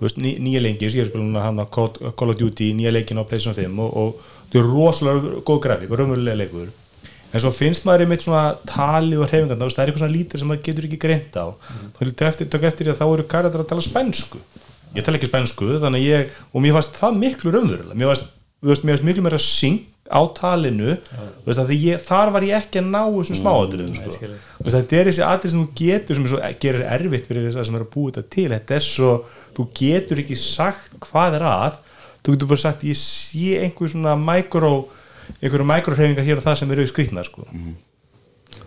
[0.00, 3.18] ný, nýja leiki, ég er að spila núna hann á Call of Duty, nýja leikin
[3.18, 6.68] á PlayStation 5 og, og þetta er rosalega góð grafík og raunverulega leikur.
[7.28, 10.48] En svo finnst maður einmitt svona tali og hreyfingarna, það er eitthvað svona lítir sem
[10.48, 11.46] maður getur ekki greint á.
[11.52, 11.90] Mm.
[11.92, 14.40] þá vil eftir, eftir að þá eru karættar að tala spænsku.
[14.96, 17.98] Ég tala ekki spænsku, þannig að ég og mér fannst það miklu raunverulega.
[17.98, 18.30] Mér fannst,
[18.62, 20.94] mér fannst miklu meira syng á talinu
[21.44, 24.30] veist, ég, þar var ég ekki að ná þessum mm, smáatriðum sko.
[24.64, 27.78] þetta er þessi atrið sem þú getur sem svo, gerir erfitt fyrir þess að sem
[27.78, 29.10] er að búa þetta til þetta er svo,
[29.58, 31.82] þú getur ekki sagt hvað er að
[32.22, 34.72] þú getur bara sagt ég sé einhver svona mikro
[35.42, 37.44] einhverju mikrohreyfingar hér og það sem eru í skrýtna sko.
[37.52, 37.76] mm.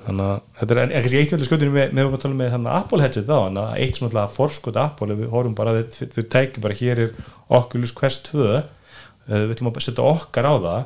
[0.06, 3.04] þannig að þetta er ekki eitt veldig skjótinu með, með, með, með þannig að Apple
[3.06, 7.06] headset þá, þannig að eitt svona forskot Apple, við horfum bara þau tækir bara hér
[7.08, 7.13] er
[7.49, 8.65] Oculus Quest 2 eh,
[9.32, 10.82] við ætlum að setja okkar á það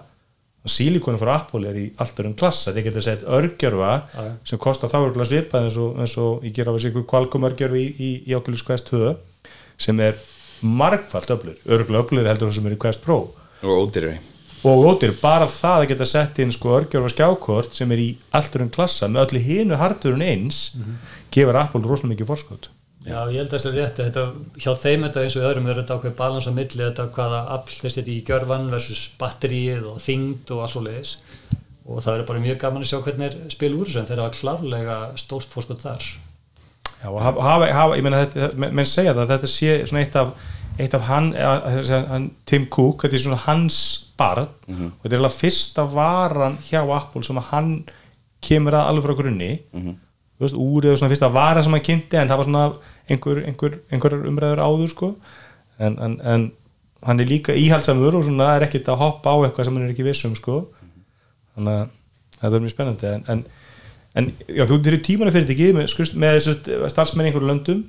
[0.66, 2.74] sílikonu frá Apple er í alltaf um klassa.
[2.76, 4.36] Þið getur sett örgjörfa Aja.
[4.44, 7.82] sem kostar þá örgulega svipað eins og, eins og ég ger á þessi kvalkom örgjörfi
[7.82, 9.16] í, í, í Oculus Quest 2
[9.78, 10.18] sem er
[10.62, 13.20] margfald öflur, örgulega öflur heldur það sem er í Quest Pro.
[13.66, 14.16] Og ódýrri
[14.66, 18.64] og ódýrri, bara það að geta sett inn sko örgjörfa skjákort sem er í alltaf
[18.64, 19.10] um klassa.
[19.12, 20.96] Með öllu hinu hardurinn eins mm -hmm.
[21.30, 22.70] gefur Apple rosalega mikið forskot
[23.06, 24.22] Já, ég held að það er rétt þetta,
[24.58, 27.76] hjá þeim þetta eins og öðrum er þetta ákveð balans á milli þetta hvaða afl
[27.84, 31.12] þessi þetta í gjörvan versus batterið og þyngd og alls og leiðis
[31.86, 34.22] og það er bara mjög gaman að sjá hvernig er spil úr þessu en þeir
[34.24, 36.08] hafa klárlega stórt fórskot þar
[37.04, 40.18] Já, og hafa, hafa, hafa ég menna þetta, menn segja það þetta sé svona eitt
[40.18, 40.32] af,
[40.80, 43.78] eitt af hann, hann, Tim Cook þetta er svona hans
[44.18, 44.96] barn mm -hmm.
[44.96, 47.72] og þetta er alveg fyrsta varan hjá Apple sem að hann
[48.42, 49.96] kemur að alveg frá grunni mm -hmm.
[50.42, 52.64] Veist, úr eða svona fyrsta varan sem hann kynnti en það var svona
[53.10, 55.12] einhver, einhver, einhver umræður áður sko.
[55.80, 56.48] En, en, en
[57.06, 59.94] hann er líka íhaldsamur og svona er ekkit að hoppa á eitthvað sem hann er
[59.96, 60.62] ekki vissum sko.
[61.56, 61.94] Þannig að
[62.42, 63.12] það er mjög spennandi.
[63.12, 63.44] En, en,
[64.16, 67.86] en já, þú eru tímanu fyrir þetta ekki með, með starfsmenn einhverju löndum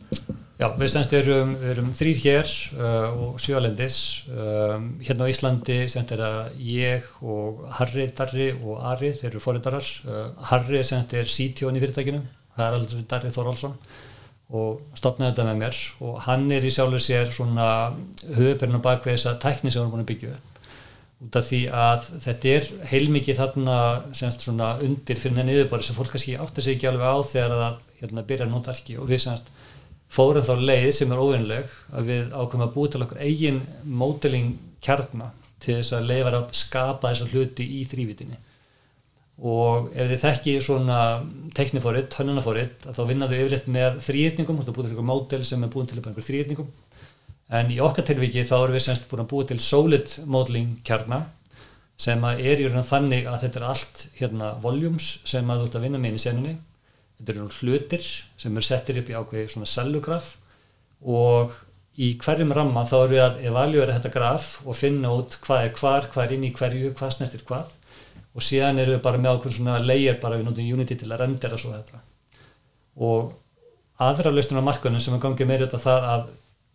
[0.57, 3.99] Já, við semst erum, erum þrýr hér uh, og sjöalendis.
[4.33, 9.43] Um, hérna á Íslandi semst er að ég og Harri, Darri og Ari, þeir eru
[9.45, 12.23] fórindarar uh, Harri semst er CTO-n í fyrirtækinu
[12.57, 13.75] aldrei Darri Þorálsson
[14.57, 15.83] og stopnaði þetta með mér.
[16.09, 17.69] Og hann er í sjálfur sér svona
[18.25, 20.73] höfubirinn á bakveg þess að tækni sem hann er búin að byggja upp.
[21.27, 23.77] Út af því að þetta er heilmikið þarna
[24.17, 27.17] semst svona undir fyrir henni yfirbori sem fólk kannski átt að segja ekki alveg á
[27.29, 29.53] þegar það hérna, byrja að nota ekki og við semst
[30.13, 34.57] fórum þá leið sem er óvinnleg að við ákveðum að búið til okkur eigin móteling
[34.85, 38.39] kjarnar til þess að leiða að skapa þessa hluti í þrývitinni
[39.37, 40.99] og ef þið þekki svona
[41.57, 45.89] teknifórit, hönnunafórit þá vinnaðu yfirleitt með þrýrningum þú búið til einhver módel sem er búin
[45.91, 46.71] til einhver þrýrningum
[47.59, 51.29] en í okkar tilviki þá erum við semst búin að búið til solid modeling kjarnar
[52.01, 55.79] sem er í raun þannig að þetta er allt hérna voljúms sem að þú ert
[55.79, 56.57] að vinna með í senunni
[57.19, 60.35] þetta eru hlutir sem er settir upp í ákveði svona sellugraf
[61.07, 61.55] og
[61.97, 65.75] í hverjum ramma þá erum við að evaluera þetta graf og finna út hvað er
[65.81, 67.73] hvar, hvað er inn í hverju, hvað snertir hvað.
[68.37, 71.23] Og síðan eru við bara með okkur svona layer bara við notum Unity til að
[71.23, 72.03] rendera svo þetta.
[73.01, 73.33] Og
[74.05, 76.27] aðra lausnum á markunum sem er gangið meira út af það að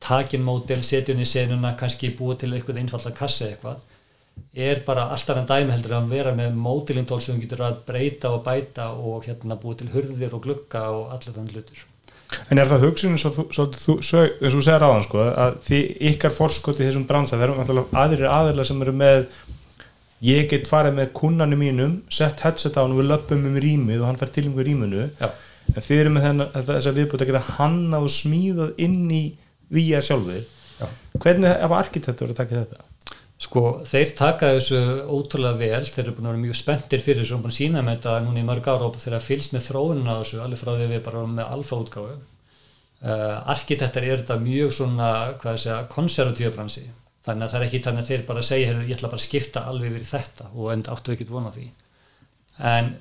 [0.01, 3.83] takin mótil, setjun í senuna kannski búið til eitthvað einfalda kassi eitthvað
[4.51, 8.43] er bara alltaf en dæmi heldur að vera með mótilintól sem getur að breyta og
[8.43, 11.87] bæta og hérna búið til hurðir og glukka og allir þannig hlutur
[12.51, 15.79] En er það hugsunum svo þú, segir á hann sko að því
[16.13, 19.25] ykkar forskoti þessum bransa, þeir eru aðrir aðeila sem eru með
[20.23, 24.03] ég get farið með kunnanu mínum sett headset á hann og við löpum um rýmið
[24.03, 25.31] og hann fær til um rýminu Já.
[25.73, 29.23] en þeir eru með þess að viðbúta að geta hannað og smíðað inn í
[29.73, 30.43] VR sjálfur
[30.79, 30.87] Já.
[31.19, 32.90] hvernig ef arkitektur að taka þetta?
[33.41, 34.79] Sko, þeir taka þessu
[35.09, 37.81] ótrúlega vel, þeir eru búin að vera mjög spenntir fyrir þessu og búin að sína
[37.81, 40.61] með þetta núna í mörg ára og þeir að fylgst með þróunina á þessu alveg
[40.61, 42.17] frá því við bara varum með alfa útgáðu
[43.01, 45.07] uh, arkitektur eru þetta mjög svona,
[45.41, 46.83] hvað ég segja, konservatíu bransi.
[47.25, 49.65] Þannig að það er ekki þannig að þeir bara segja ég ætla bara að skipta
[49.71, 51.67] alveg yfir þetta og enda áttu ekkert vona því.
[52.71, 52.93] En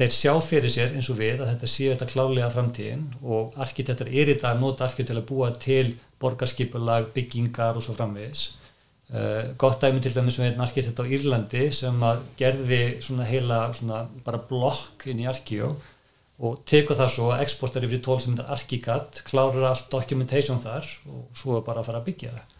[0.00, 4.08] þeir sjá fyrir sér eins og við að þetta séu þetta klálega framtíðin og arkitektur
[4.08, 8.48] er í dag að nota arkitekt til að búa til borgarskipulag, byggingar og svo framvegis
[9.60, 14.06] gott dæmi til dæmis með einn arkitekt á Írlandi sem að gerði svona heila svona
[14.24, 15.74] bara blokk inn í arkíó
[16.42, 20.62] og tekur það svo að exportar yfir í tól sem þetta Arkigat, klárar allt documentation
[20.62, 22.56] þar og svo bara að fara að byggja það.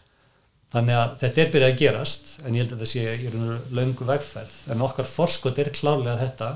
[0.73, 3.49] Þannig að þetta er byrjað að gerast en ég held að þetta sé í raun
[3.53, 4.55] og löngu vegferð.
[4.73, 6.51] En okkar forskot er klárlega þetta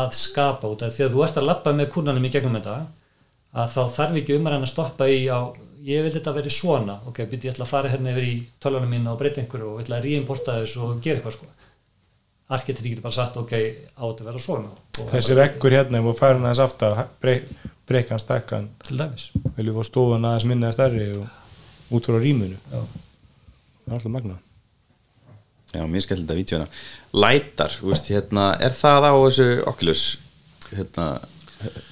[0.00, 2.76] að skapa út af því að þú ert að lappa með kúrnanum í gegnum þetta
[3.60, 5.40] að þá þarf ekki um að stoppa í á
[5.86, 6.98] ég vil þetta veri svona.
[7.08, 9.80] Ok, byrju ég ætla að fara hérna yfir í tölunum mín og breyta einhverju og
[9.80, 11.50] ég ætla að reimporta þessu og gera eitthvað sko.
[12.50, 13.52] Arkitekti getur bara sagt ok,
[13.94, 14.72] átt að vera svona.
[15.12, 19.28] Þessi veggur hérna ef við færum aðeins aftar breyka hann stakkan til dæmis.
[19.56, 21.28] Við fá stofan aðeins minna stærri og
[21.90, 22.80] út frá rýmunu Já.
[22.80, 24.38] það er alltaf magna
[25.70, 26.66] Já, mér skemmt þetta vítjóna
[27.14, 30.04] Lætar, þú veist, hérna, er það á þessu Oculus
[30.70, 31.06] hérna,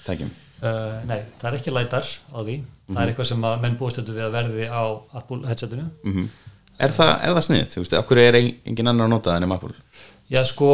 [0.07, 0.33] tækjum?
[0.59, 2.59] Uh, nei, það er ekki lætar á því.
[2.89, 4.83] Það er eitthvað sem menn þetta við að verði á
[5.21, 5.89] Apple headsetinu.
[6.05, 6.29] Mm
[6.79, 7.73] Er það, það sniðið?
[7.73, 9.73] Þú veist, okkur er engin annar að nota það ennum Apple?
[10.31, 10.69] Já sko,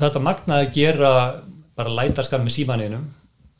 [0.00, 1.10] þetta magnaði að gera
[1.78, 3.04] bara lætarskar með símaninum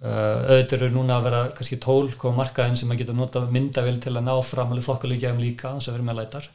[0.02, 4.00] uh, auðvitað eru núna að vera kannski tól koma markaðin sem að geta nota myndavel
[4.02, 6.48] til að ná fram alveg þokkalíkjum líka þess að vera með lætar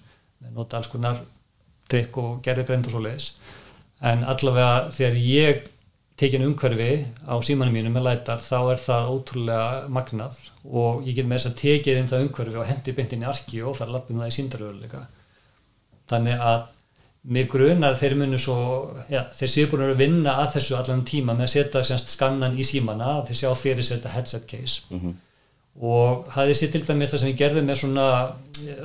[0.56, 1.22] nota alls konar
[1.90, 3.30] trikk og gerði brend og svo leiðis
[4.06, 5.64] en allavega þegar ég
[6.20, 6.92] tekin umhverfi
[7.28, 11.50] á símanum mínu með lætar þá er það ótrúlega magnað og ég get með þess
[11.50, 14.32] að tekið um það umhverfi og hendi beintin í arki og fara að lappum það
[14.32, 15.02] í síndaröðuleika
[16.12, 16.64] þannig að
[17.36, 18.56] mig grunar þeir munu svo
[19.10, 22.58] já, þeir séu búin að vinna að þessu allan tíma með að setja semst skannan
[22.58, 24.84] í símana þeir sjá fyrir sér þetta headset case.
[24.90, 25.16] Mhm.
[25.76, 28.36] og hafði sér til dæmis það sem ég gerði með svona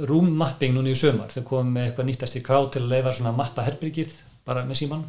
[0.08, 3.36] room mapping núna í sömar þeir komum með eitthvað nýtt SDK til að leifa svona
[3.36, 5.04] mappa herbyrgið bara með síman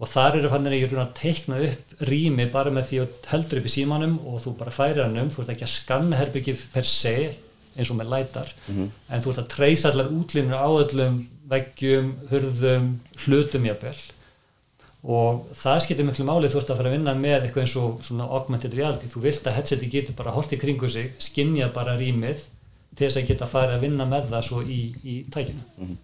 [0.00, 3.68] og þar eru fannir ég að teikna upp rými bara með því að heldur upp
[3.68, 6.88] í símanum og þú bara færir hann um, þú ert ekki að skanna herbyrgið per
[6.88, 7.16] se
[7.76, 8.54] eins og með lætar
[9.12, 11.20] en þú ert að treysa allar útlínur á öllum
[11.50, 12.90] veggjum, hurðum,
[13.24, 13.96] hlutum jafnvel.
[15.00, 18.02] Og það skiptir miklu máli þú ert að fara að vinna með eitthvað eins og
[18.04, 21.96] svona augmented reality, þú vilt að headseti geti bara hort í kringu sig, skinja bara
[21.96, 22.44] rýmið
[22.92, 25.96] til þess að geta farið að vinna með það svo í, í tækinu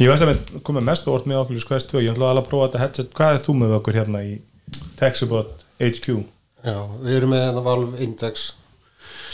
[0.00, 2.50] ég veist að við komum mest orð með Oculus Quest 2 ég ætla alveg að
[2.50, 3.10] prófa þetta headset.
[3.16, 4.36] Hvað er þú með okkur hérna í
[5.00, 6.22] Texabot HQ
[6.64, 8.46] Já, við erum með hérna Valve Index.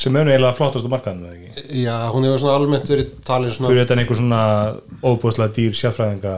[0.01, 1.83] Sem er eiginlega flottast á markaðinu eða ekki?
[1.85, 4.41] Já, hún hefur svona almennt verið talin svona fyrir þetta einhver svona
[5.05, 6.35] óbúðslega dýr sérfræðinga.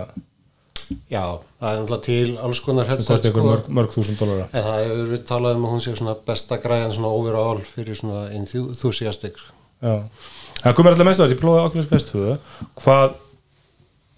[1.09, 1.23] Já,
[1.63, 4.83] það er náttúrulega til alls konar headset kosti einhver mörg, mörg þúsund dólara en það
[4.83, 9.41] hefur verið talað um að hún sé svona besta græðan svona overall fyrir svona enthusiastic.
[9.81, 9.95] Já.
[10.59, 12.37] það komur alltaf mest á þetta, ég prófaði Oculus Quest 2
[12.83, 13.17] hvað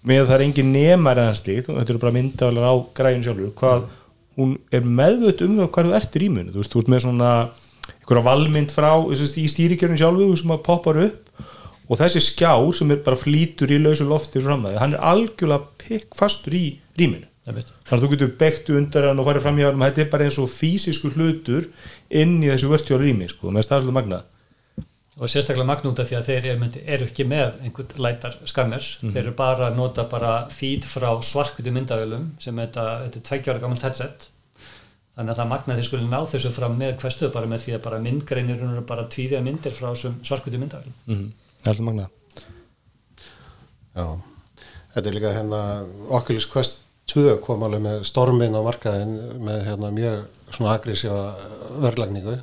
[0.05, 3.85] með það er engin nemar eða slíkt þetta eru bara myndavælar á græjun sjálfur hvað
[4.39, 7.03] hún er meðvöld um það hvað þú ert í rýmunu, þú veist, þú ert með
[7.05, 7.29] svona
[7.85, 11.45] einhverja valmynd frá þess, í stýrikjörun sjálfu sem að poppar upp
[11.85, 15.07] og þessi skjár sem er bara flýtur í lausu lofti fram að þið, hann er
[15.13, 16.65] algjörlega pikk fastur í
[16.97, 17.29] rýminu.
[17.45, 20.25] Þannig að þú getur beigtu undan hann og farið fram hjá hann þetta er bara
[20.25, 21.67] eins og fysisku hlutur
[22.09, 24.23] inn í þessu virtuál rými sko, með staðslega magnað
[25.15, 29.33] og sérstaklega magnúta því að þeir eru, eru ekki með einhvern lætar skammers þeir eru
[29.37, 34.27] bara að nota bara feed frá svarkviti myndavölum sem þetta, þetta er tveggjára gammalt headset.
[35.15, 37.83] Þannig að það magna þeir skulle ná þessu fram með hverstu bara með því að
[37.85, 41.29] bara myndgreinir eru bara tvíðja myndir frá svarkviti myndavölum mm -hmm.
[41.61, 42.09] það er alltaf magnað.
[43.95, 44.07] Já,
[44.95, 45.61] þetta er líka hérna
[46.09, 46.81] Oculus Quest
[47.13, 51.23] 2 kom alveg með stormin á markaðin með hérna mjög svona aggressífa
[51.79, 52.37] verðlagningu.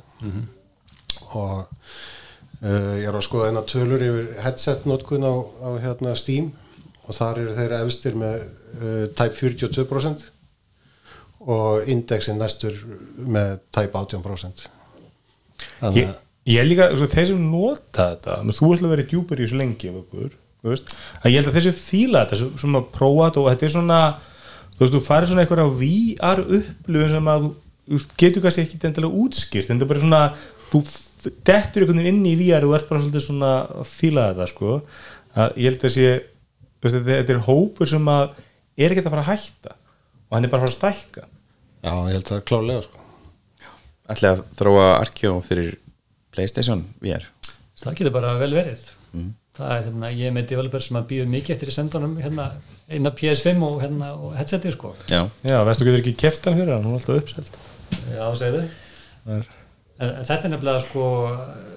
[1.33, 1.67] Og
[2.63, 5.33] uh, ég er að skoða eina tölur yfir headset notkun á,
[5.63, 6.51] á hérna Steam
[7.03, 10.29] og þar eru þeir efstir með uh, type 42%
[11.43, 12.77] og indexin næstur
[13.19, 14.67] með type 18%
[15.81, 16.13] þannig ég,
[16.53, 19.45] ég er líka, sko, þeir sem nota þetta menn þú ætla að vera djúpur í
[19.47, 20.29] þessu lengi okkur,
[20.63, 23.73] að ég held að þessi fíla þetta, sem- sem að prófa þetta og þetta er
[23.75, 23.99] svona
[24.73, 29.21] þú veist, þú farir svona eitthvað VR upplifun sem að þú, getur kannski ekki endilega
[29.25, 30.21] útskýrt, en þetta er bara svona
[30.71, 30.81] þú
[31.31, 33.51] dettur einhvern veginn inn í VR og þú ert bara svolítið svona
[33.81, 34.79] að fíla þetta sko,
[35.33, 36.07] að ég held að sé
[36.83, 38.25] þetta, þetta er hópur sem að
[38.77, 41.27] er ekki að fara að hætta og hann er bara að fara að stækka.
[41.83, 43.05] Já, ég held það er klálega sko.
[44.13, 45.77] Ætli að þróa Arkjó fyrir
[46.33, 47.29] Playstation VR
[47.83, 48.85] það getur bara vel verið.
[49.53, 52.47] Það er hérna, ég er með developer sem að býður mikið eftir í sendunum hérna,
[52.89, 54.95] eina PS5 og, hérna, og headseti sko.
[55.11, 57.59] Já, Já, veist þú getur ekki keft hann fyrir hann, hún er alltaf uppselt.
[58.09, 58.63] Já, segðu.
[59.27, 59.51] Það er
[60.23, 61.07] þetta er nefnilega sko,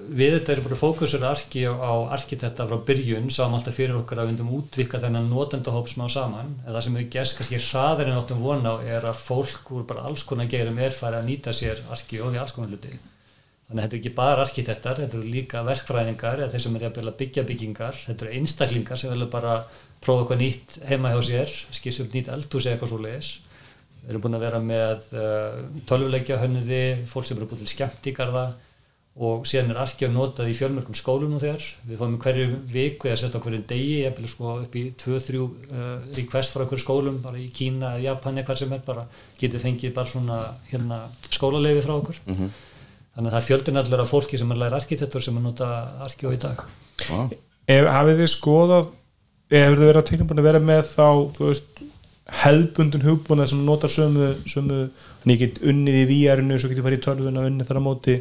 [0.07, 4.29] við þetta erum bara fókusur arki á, arkitetta frá byrjun, sáum alltaf fyrir okkur að
[4.29, 8.19] við vindum útvika þennan notendahóp smá saman, en það sem við gerst kannski hraðar en
[8.21, 11.55] áttum vona á er að fólk úr bara alls konar gerum er farið að nýta
[11.55, 12.95] sér arki og því alls konar hluti.
[13.67, 16.85] Þannig að þetta er ekki bara arkitektar, þetta eru líka verkfræðingar eða þeir sem er
[16.87, 19.57] að byggja byggingar, þetta eru einstaklingar sem vilja bara
[19.99, 23.31] prófa eitthvað nýtt heima hjá sér, skissa upp nýtt eldhús eða eitthvað svo leiðis.
[24.07, 25.57] Við erum búin að vera með uh,
[25.89, 28.43] tölvuleikja hönniði, fólk sem eru búin til skemmtíkarða
[29.27, 31.65] og síðan er arkjaf notað í fjölmörgum skólum nú þegar.
[31.89, 35.49] Við fáum hverju viku eða sérstaklega hverju degi, ég vil sko upp í 2-3 uh,
[36.15, 39.03] request frá einhverju skólum, bara í Kína eða Japani eða hvað sem er, bara
[39.41, 40.37] getur fengið bara svona
[40.69, 42.21] hérna, skólaleifi frá okkur.
[42.29, 42.53] Mm -hmm.
[43.17, 45.67] Þannig að það er fjöldin allir af fólki sem er læri arkitektur sem er nota
[46.05, 46.63] arkjaf í dag.
[47.11, 47.27] ah.
[47.67, 48.87] Ef hafið þið skoðað
[49.49, 51.81] ef þið verið að tekna búin að vera með þá þú veist,
[52.27, 56.87] hefðbundun hugbúna sem notar sömu, sömu en ég get unnið í VR-inu svo get ég
[56.87, 58.17] farið í tölvuna og unnið þar á móti.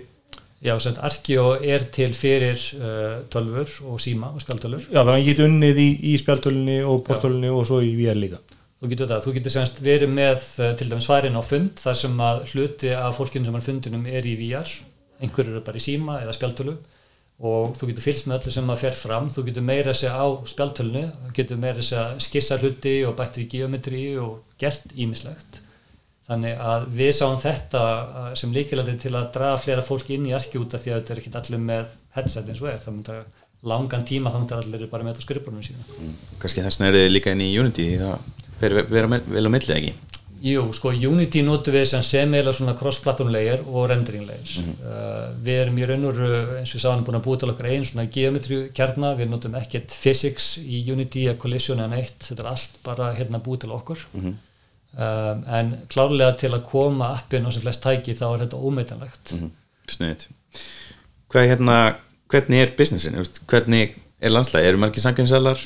[0.65, 4.89] Já, sem Arkeo er til fyrir uh, tölfur og síma og spjaldtölfur.
[4.89, 8.19] Já, þannig að ég get unnið í, í spjaltölunni og portölunni og svo í VR
[8.19, 8.41] líka.
[8.81, 11.99] Þú getur það, þú getur semst verið með uh, til dæmis farin á fund þar
[12.01, 14.75] sem að hluti af fólkinu sem er fundinum er í VR,
[15.21, 16.77] einhverju eru bara í síma eða spjaldtölu
[17.37, 20.17] og þú getur fylgst með öllu sem að fer fram, þú getur meira að segja
[20.17, 24.95] á spjaldtölunni, þú getur meira að segja skissa hluti og bætt við geometri og gert
[24.97, 25.61] ímislegt.
[26.27, 30.33] Þannig að við sáum þetta uh, sem líkilæti til að draga flera fólk inn í
[30.35, 33.15] arki út af því að þetta er ekki allir með headset eins og er, myndi
[33.15, 36.17] að langan tíma þá myndi allir bara með þetta skrifbórnum síðan.
[36.43, 38.27] kannski þess vegna er þið líka inn í Unity það
[38.61, 39.95] fer vel á milli ekki
[40.45, 44.59] Jú, sko Unity notum við sem sem eða svona cross-platform layer og rendering layers.
[44.61, 47.53] uh, við erum í raun og veru, eins og við sáum búin að búið til
[47.53, 52.19] okkar einn svona geometri kjarna, við notum ekkert physics í Unity eða collision eða neitt,
[52.29, 54.05] þetta er allt bara hérna búið til okkur.
[54.21, 59.37] um, en klárlega til að koma appin og sem flest tæki þá er þetta ómeitanlegt.
[59.93, 60.29] sniðið
[61.31, 61.79] hvað er hérna,
[62.33, 63.19] hvernig er businessin,
[63.51, 65.61] hvernig er landslæði, eru margir samkjömsalar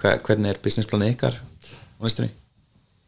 [0.00, 2.30] hvernig er businessplanið ykkar á næstunni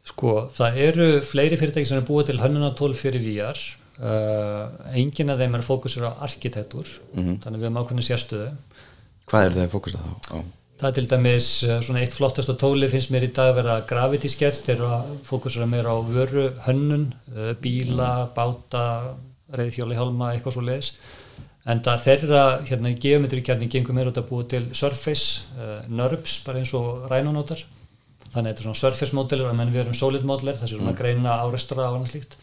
[0.03, 3.59] Sko, það eru fleiri fyrirtæki sem er búið til hönnunatól fyrir VR
[4.03, 4.65] uh,
[4.99, 8.49] enginn af þeim er fókusur á arkitektur þannig að við erum ákveðinu sérstöðu.
[9.31, 10.11] Hvað er það að fókusa þá?
[10.35, 10.37] Á?
[10.83, 13.79] Það er til dæmis uh, svona eitt flottasta tóli finnst mér í dag að vera
[13.87, 18.85] Gravity Sketch þeir eru að meira á vöru hönnun, uh, bíla, báta
[19.53, 20.95] reyðhjóli hjálma, eitthvað svo leiðis
[21.69, 26.41] en það þeirra hérna í geometríkjarni gengur meira út að búa til Surface, uh, NURBS
[26.43, 27.63] bara eins og Rhino-nótar
[28.33, 30.95] þannig að þetta er svona Surface módelir og menn við erum Solid módelir þessi svona
[30.97, 32.37] greina áreistra og annað slíkt.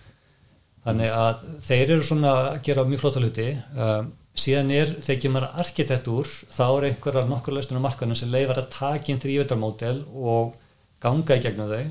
[0.84, 3.48] Þannig að þeir eru svona að gera mjög flotta hluti.
[3.76, 8.62] Um, síðan er, þegar kemur arkitektúr þá er einhverjar nokkur lausnum á markanum sem leifar
[8.62, 10.54] að taka inn þrývöldarmódel og
[11.02, 11.82] ganga í gegnum þau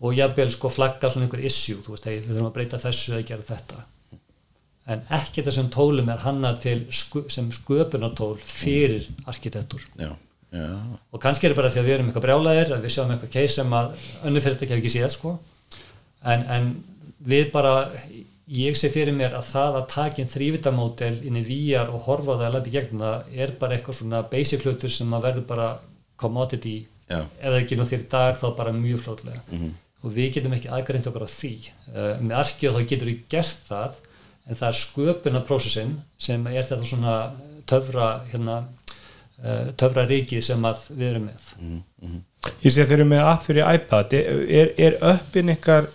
[0.00, 3.14] og jafnvel sko flagga svona einhver issue, þú veist, hey, við þurfum að breyta þessu
[3.14, 3.82] eða gera þetta.
[4.90, 10.14] En ekki þessum tólum er hanna til sku, sem sköpunartól fyrir arkitektúr já,
[10.54, 10.68] já,
[11.10, 13.34] og kannski er það bara því að við erum eitthvað brjálæðir að við sjáum eitthvað
[13.36, 15.34] case sem að önnur fyrirtæki hef ekki séð sko.
[16.20, 16.70] En, en
[17.30, 17.74] við bara
[18.50, 22.34] ég sé fyrir mér að það að taka inn þrývitamódel inn í VR og horfa
[22.40, 25.68] það að lepi gegnum það er bara eitthvað svona basic hlutur sem að verður bara
[26.20, 26.80] commodity.
[27.10, 27.24] Já.
[27.26, 29.40] ef það ekki nú þér í dag þá bara mjög flótlega
[30.00, 31.54] og við getum ekki aðgærind okkur á því.
[31.90, 33.96] Uh, með arkið þá getur við gert það
[34.46, 37.16] en það er sköpunarprósessin sem er þetta svona
[37.70, 38.60] töfra hérna,
[39.80, 41.48] töfra ríki sem að við erum með.
[42.64, 44.14] Ég sé að þeir eru með app fyrir iPad.
[44.20, 45.88] Er, er, uppin ykkar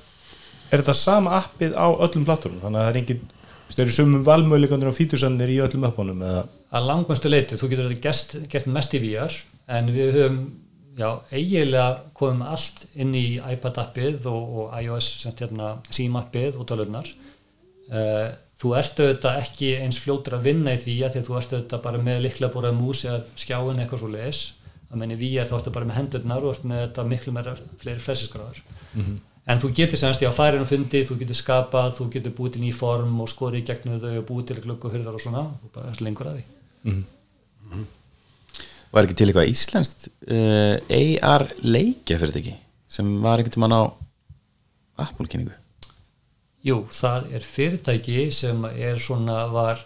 [0.72, 2.62] er þetta sama appið á öllum platformum?
[2.64, 3.24] Þannig að það er engin
[3.76, 6.43] þeir eru sumum valmöðleikandur og fítursannir í öllum appunum eða?
[6.76, 9.38] Að langmæstu leiti, þú getur þetta gert, gert mest í VR
[9.76, 10.39] en við höfum
[10.96, 11.88] já, eiginlega
[12.18, 17.10] komum allt inn í iPad appið og, og iOS sem hérna SIM appið og tölurnar
[17.10, 21.38] uh, þú ert auðvitað ekki eins fljótur að vinna í því að því að þú
[21.39, 24.41] ert auðvitað bara með likla búrað mús eða skjáin eitthvað svo leis
[24.91, 28.03] að menni VR þá ertu bara með hendurnar og ert með þetta miklu meira fleiri
[28.03, 28.62] flesiskráður
[29.45, 32.64] en þú getur semst í á færinu fundi þú getur skapað, þú getur búið til
[32.64, 35.74] ný form og skorið gegnum þau og búið til glugg og hurðar og svona og
[35.76, 36.45] bara er lengur að því.
[38.95, 42.58] Var ekki til eitthvað íslenskt uh, AR leikja fyrir þetta ekki
[42.95, 43.84] sem var einhvern tímann á
[45.06, 45.53] Apple kynningu
[46.66, 49.84] Jú, það er fyrirtæki sem er svona, var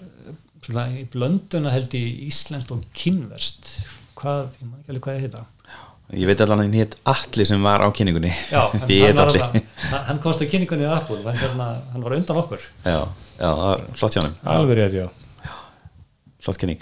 [0.64, 3.68] svona í blönduna held í íslenskt og kynverst
[4.20, 5.46] hvað, ég maður ekki alveg hvað ég heita.
[6.20, 8.32] Ég veit að hann hétt Atli sem var á kynningunni.
[8.50, 9.42] Já, hann, heit var Atli.
[9.44, 12.64] alltaf, hann, hann komst á kynningunni í Apple, hann, hérna, hann var undan okkur.
[12.88, 12.96] Já,
[13.36, 15.08] já, það var flott hjá hann alveg rétt, já.
[16.40, 16.82] Flott kynning.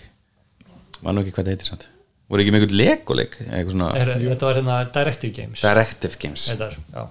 [1.01, 1.89] Var nú ekki hvað það heitir samt.
[2.29, 3.89] Voru ekki með einhvern legoleik eitthvað svona?
[3.97, 5.61] Er, Þetta var hérna Directive Games.
[5.65, 6.47] Directive Games.
[6.53, 7.05] Þetta er, já.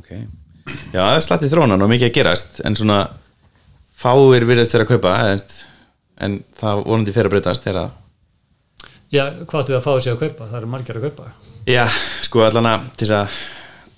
[0.00, 0.12] Ok
[0.92, 3.00] já, það er slattið þrónan og mikið að gerast en svona
[4.00, 5.44] fáir virðast vera að kaupa en,
[6.26, 7.96] en það vonandi fyrir að breytast þegar
[9.10, 10.44] Já, hvað áttu við að fá þessi að kaupa?
[10.46, 11.24] Það eru margir að kaupa.
[11.66, 11.82] Já,
[12.22, 13.38] sko allan að til þess að,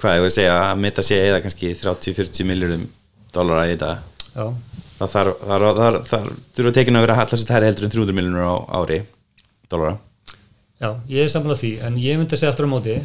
[0.01, 2.87] hvað ég voru að segja að meta sé eða kannski 30-40 miljórum
[3.37, 3.91] dólarar í þetta.
[4.33, 4.47] Já,
[5.03, 8.47] það þarf þar, þar, þar, þurfa tekin að vera allast þetta heldur en 300 miljónur
[8.47, 9.01] á ári
[9.71, 9.97] dólara
[10.83, 12.97] já, ég er sammála því en ég myndi að segja aftur á móti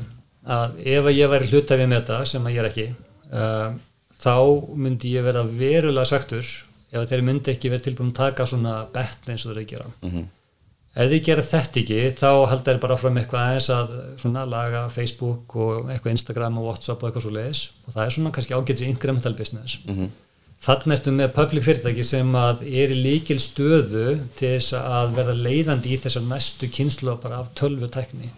[0.58, 2.88] að ef að ég væri hlutafið með þetta sem að ég er ekki
[3.34, 3.74] uh,
[4.18, 4.36] þá
[4.76, 6.48] myndi ég vera verulega svektur
[6.92, 9.88] ef þeir myndi ekki vera tilbúin að taka svona bett eins og þeir gera.
[10.02, 10.28] Mhm.
[10.98, 14.86] ef þið gera þetta ekki þá halda þeir bara fram eitthvað aðeins að svona laga
[14.90, 18.56] Facebook og eitthvað Instagram og Whatsapp og eitthvað svo leiðis og það er svona kannski
[18.58, 19.78] ágætis incremental business.
[19.86, 20.10] Mhm.
[20.58, 24.08] þannig ertu með public fyrirtæki sem að er í líkil stöðu
[24.40, 28.32] til þess að verða leiðandi í þessar næstu kynslu bara af tölvu tækni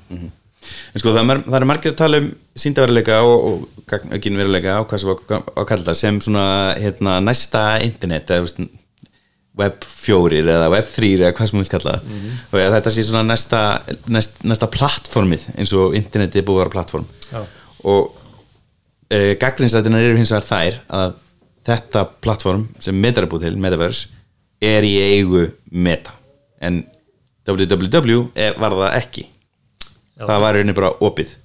[0.93, 2.27] en sko það, er það er margir að tala um
[2.59, 6.45] síndaveruleika og, og gagginveruleika og hvað sem að kalla það sem svona
[6.79, 8.61] hérna, næsta internet eða veist,
[9.59, 13.07] web 4 eða web 3 eða hvað sem við kalla það og að þetta sé
[13.07, 13.63] svona næsta,
[14.11, 17.41] næst, næsta plattformið eins og internetið er búið að vera plattform Já.
[17.93, 18.13] og
[19.09, 21.17] e, gaglinsrættinar eru hins vegar þær að
[21.69, 24.07] þetta plattform sem Meta er búið til, Metaverse
[24.63, 26.15] er í eigu Meta
[26.59, 26.83] en
[27.49, 29.25] www er, var það ekki.
[30.27, 31.35] Það var rauninni bara opið.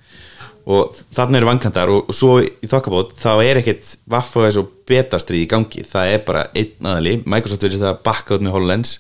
[0.65, 4.63] Og þannig eru vankantar og, og svo í þokkabót þá er ekkert vaff og þessu
[4.89, 5.85] betastrið í gangi.
[5.91, 8.95] Það er bara einn aðali Microsoft verður þetta bakka út með HoloLens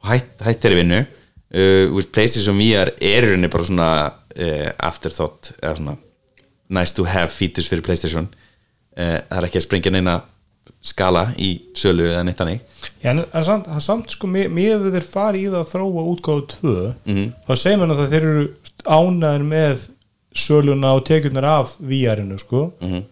[0.00, 1.02] og hætt, hætt þeirri vinnu.
[1.54, 5.98] Uh, with PlayStation VR er í rauninni bara svona uh, afterthought eða svona
[6.74, 8.26] nice to have features fyrir PlayStation.
[8.96, 10.16] Uh, það er ekki að sprengja neina
[10.84, 12.60] skala í sölu eða neitt hannig
[13.02, 14.50] Já, en það er samt, það samt sko, mér
[14.80, 17.24] við þeir fari í það að þróa útgáðu tvö Mhm.
[17.46, 18.44] þá segir mann að það þeir eru
[18.82, 19.88] ánæður með
[20.34, 22.72] söluna og tekjurnar af VR-inu sko.
[22.80, 23.04] Mhm.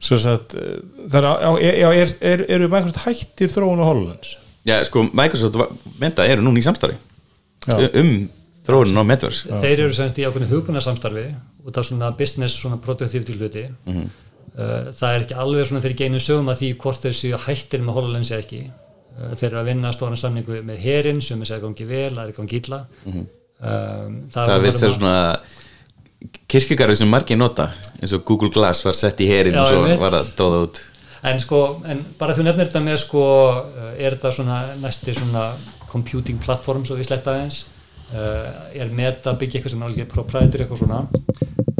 [0.00, 1.26] svo að eh, er,
[1.60, 4.36] já, já, er, er, eru Microsoft hættir þróun á HoloLens?
[4.66, 6.96] Já, sko, Microsoft og Meta eru núna í samstarfi.
[7.66, 7.90] Já.
[8.00, 8.28] um
[8.66, 11.26] þróunin á Metaverse þeir eru semst í ákveðinu hugbúna samstarfi
[11.66, 13.66] út af svona business, svona productivity hluti.
[13.86, 14.08] Mhm.
[14.56, 17.82] uh, það er ekki alveg svona fyrir geinu sögum að því hvort þeir séu hættir
[17.84, 18.62] með HoloLens eða ekki.
[19.16, 22.24] Uh, þeir eru að vinna stóran samningu með herin sem er segja gangi vel, það
[22.26, 22.80] er gangi illa
[23.60, 24.30] um, Mhm.
[24.34, 25.40] það virðist vera svona
[26.50, 30.00] kirkjugarður sem margir nota eins og Google Glass var sett í herin og svo einmitt.
[30.00, 30.80] var það dóða út
[31.26, 33.22] en sko, en bara þú nefnir þetta með sko,
[33.56, 35.46] uh, er þetta svona næsti svona
[35.90, 37.64] computing platform svo við sletta aðeins
[38.12, 41.00] uh, er meta að byggja eitthvað sem er alveg proprietary eitthvað svona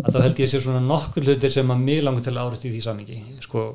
[0.07, 2.67] að þá held ég sér svona nokkur hlutir sem að mig langar til að árið
[2.71, 3.67] í því samingi sko,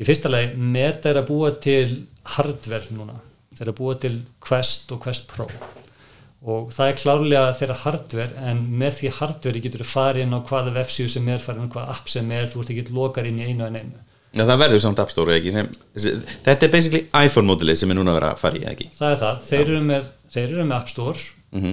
[0.00, 3.16] í fyrsta lagi meta er að búa til hardware núna
[3.54, 5.46] þeir eru að búa til Quest og Quest Pro
[6.44, 10.40] og það er klárlega þeirra hardware en með því hardware getur þú farið inn á
[10.44, 13.28] hvaða vefsíu sem er farið inn á hvaða app sem er, þú ert ekki lokar
[13.30, 14.02] inn í einu en einu.
[14.34, 15.68] Já, það verður samt App Store ekki sem,
[16.44, 18.88] þetta er basically iPhone mótilið sem er núna að vera að fara í ekki?
[18.98, 21.26] Það er það, þeir eru með, þeir eru með App Store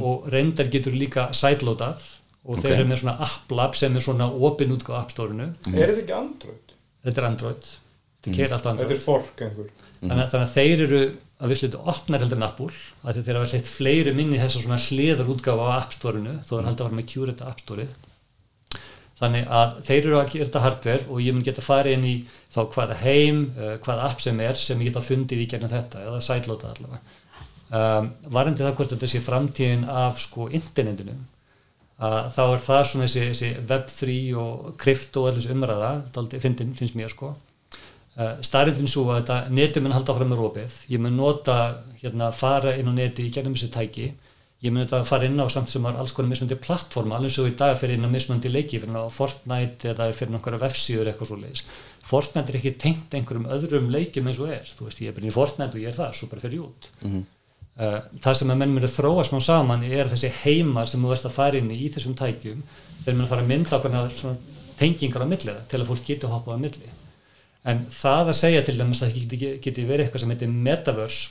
[0.05, 2.03] og reyndar getur líka sideloadað
[2.45, 2.77] og þeir Ok.
[2.77, 6.03] eru með svona App Lab sem er svona opin út á App Store-unu Er þetta
[6.03, 6.75] ekki Android?
[7.03, 7.71] þetta er Android,
[8.21, 8.53] þetta mm.
[8.53, 9.71] alltaf Android Þetta er fork einhver.
[10.01, 11.01] Þannig, að- þannig að þeir eru
[11.41, 12.69] að visslutu opnar heldur en Apple
[13.01, 16.67] að þeir hafa hlitt fleiri minni þessar svona hliðar útgáfa á App Store-unu þó er
[16.69, 17.95] haldið að vera með Curate App Store-ið.
[19.21, 22.13] Þannig að þeir eru að gera þetta hardware og ég mun geta farið inn í
[22.53, 26.05] þá hvaða heim, uh, hvaða app sem er sem ég geta fundið í gegnum þetta
[26.07, 27.19] eða sideloadað allavega.
[27.71, 31.13] Um, varandi það hvort þetta sé framtíðin af sko internetinu
[32.01, 35.91] að þá er það svona þessi, þessi web3 og krypto og allir þessi umræða
[36.41, 37.35] fyndin, finnst mér sko
[38.45, 41.55] starrindin svo að þetta neti mun halda fram með rópið, ég mun nota
[42.01, 44.11] hérna fara inn á neti í gegnum þessi tæki.
[44.61, 47.47] Ég mun þetta fara inn á samt sem er alls konar mismöndi plattforma, alveg svo
[47.49, 51.09] í dag fyrir inn á mismöndi leiki, fyrir inn á Fortnite eða fyrir nokkara vefsíður
[51.09, 51.63] eitthvað svo leiðis
[52.05, 55.31] Fortnite er ekki tengt einhverjum öðrum leikjum eins og er, þú veist, ég er bara
[55.31, 56.91] í Fortnite og ég er það, svo bara fyrir ég út.
[57.81, 61.25] Uh, það sem að menn munu þróa smá saman er þessi heimar sem þú veist
[61.25, 62.61] að fara inn í í þessum tækjum.
[63.01, 63.81] Þeir munu fara að mynda
[64.81, 66.91] tengingar á milli það til að fólk geti hoppað á milli
[67.67, 71.29] en það að segja til dæmis að það geti, geti verið eitthvað sem heitir metaverse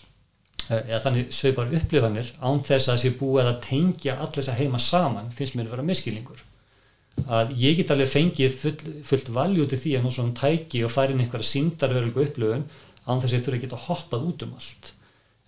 [0.69, 4.83] eh, eða þannig svipar upplifanir án þess að sé búið að tengja allir þessa heima
[4.83, 6.45] saman finnst mér að vera miskilningur
[7.27, 10.95] að ég get alveg fengið full, fullt valjú til því að nú svona tæki og
[10.95, 12.65] fara inn einhverja síndarverulgu upplifun
[13.07, 14.93] án þess að ég þurfa að geta hoppað út um allt.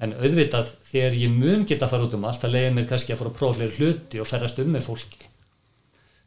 [0.03, 3.15] En auðvitað þegar ég mun geta að fara út um allt að leiða mér kannski
[3.15, 5.32] að fara að prófa fleiri hluti og ferðast um með fólki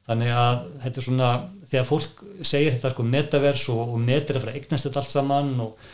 [0.06, 1.30] þannig að þetta er svona
[1.66, 5.14] þegar fólk segir þetta sko metaverse og, og metir að fara að eignast þetta allt
[5.16, 5.88] saman og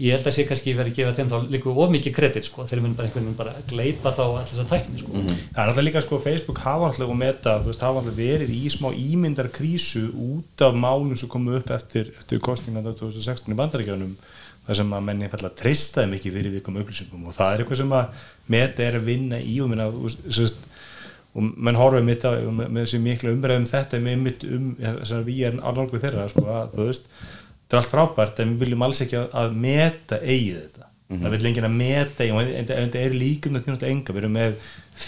[0.00, 2.64] ég held að sé kannski verið að gefa þeim þá líka of mikið kredit sko
[2.68, 5.14] þeir mun bara einhvern veginn bara gleipa þá allir þessa tækni sko.
[5.16, 8.54] Það er náttúrulega líka sko Facebook hafa alltaf og meta, þú veist, hafa alltaf verið
[8.54, 13.58] í smá ímyndar krísu út af málum sem komu upp eftir, eftir kostningan 2016 í
[13.58, 14.14] bandaríkjánum
[14.66, 17.94] þar sem að menni falla þeim ekki fyrir viðkom upplýsingum og það er eitthvað sem
[17.96, 19.88] að meta er að vinna í og minna
[20.28, 20.68] sérst,
[21.30, 25.14] og menn horfum mitt á með, með þessi miklu umræðum þetta með mitt um þess
[25.16, 27.10] að við erum alveg þeirra sko, að, þú veist,
[27.60, 31.36] þetta er allt frábært en við viljum alls ekki að, að meta eigið þetta, það
[31.36, 34.58] vil lengið að meta eigið, en þetta er líkum með þjónustu enga, við erum með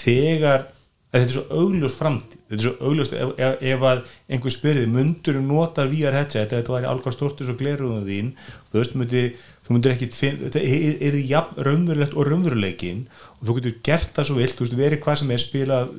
[0.03, 0.69] þegar
[1.13, 2.39] að þetta er svo augljós framtíð.
[2.49, 3.99] Þetta er svo augljóst ef, ef, ef að
[4.33, 6.55] einhver spyrði, mundur þú notar VR headset?
[6.55, 8.31] Þetta var alveg stortur svo gleruðum þín.
[8.73, 9.25] Þú veist, myndi,
[9.63, 13.05] þú myndir ekki þetta er, er jafn raunverulegt og raunveruleikin
[13.39, 15.93] og þú getur gert það svo vilt, þú veist, verið hvað sem er spilað,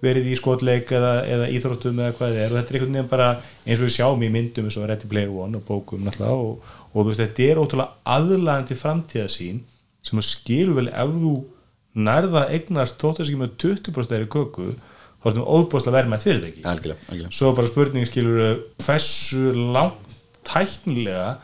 [0.00, 3.10] verið í skotleik eða, eða íþróttum eða hvað það er og þetta er einhvern veginn
[3.12, 3.28] bara
[3.66, 6.72] eins og við sjáum í myndum eins og Ready Player One og bókum náttúrulega og,
[6.94, 9.60] og þú veist, þetta er ótrúlega aðlagandi framtíðasín
[10.08, 11.34] sem að skilur vel ef þú
[12.00, 14.70] nærða eignast tóttarski með 20% þeirri köku
[15.20, 17.32] þá er þetta óbúslega verðmætt algjörlega, algjörlega.
[17.36, 20.14] svo bara spurning skilur hversu langt
[20.46, 21.34] tæknilega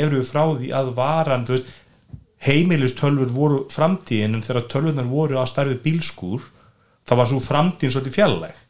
[0.00, 1.70] eru frá því að varan þú veist,
[2.46, 6.46] heimilistölfur voru framtíðin en þegar tölvunar voru á starfi bílskúr
[7.08, 8.62] þá var svo framtíðin svolítið fjallæg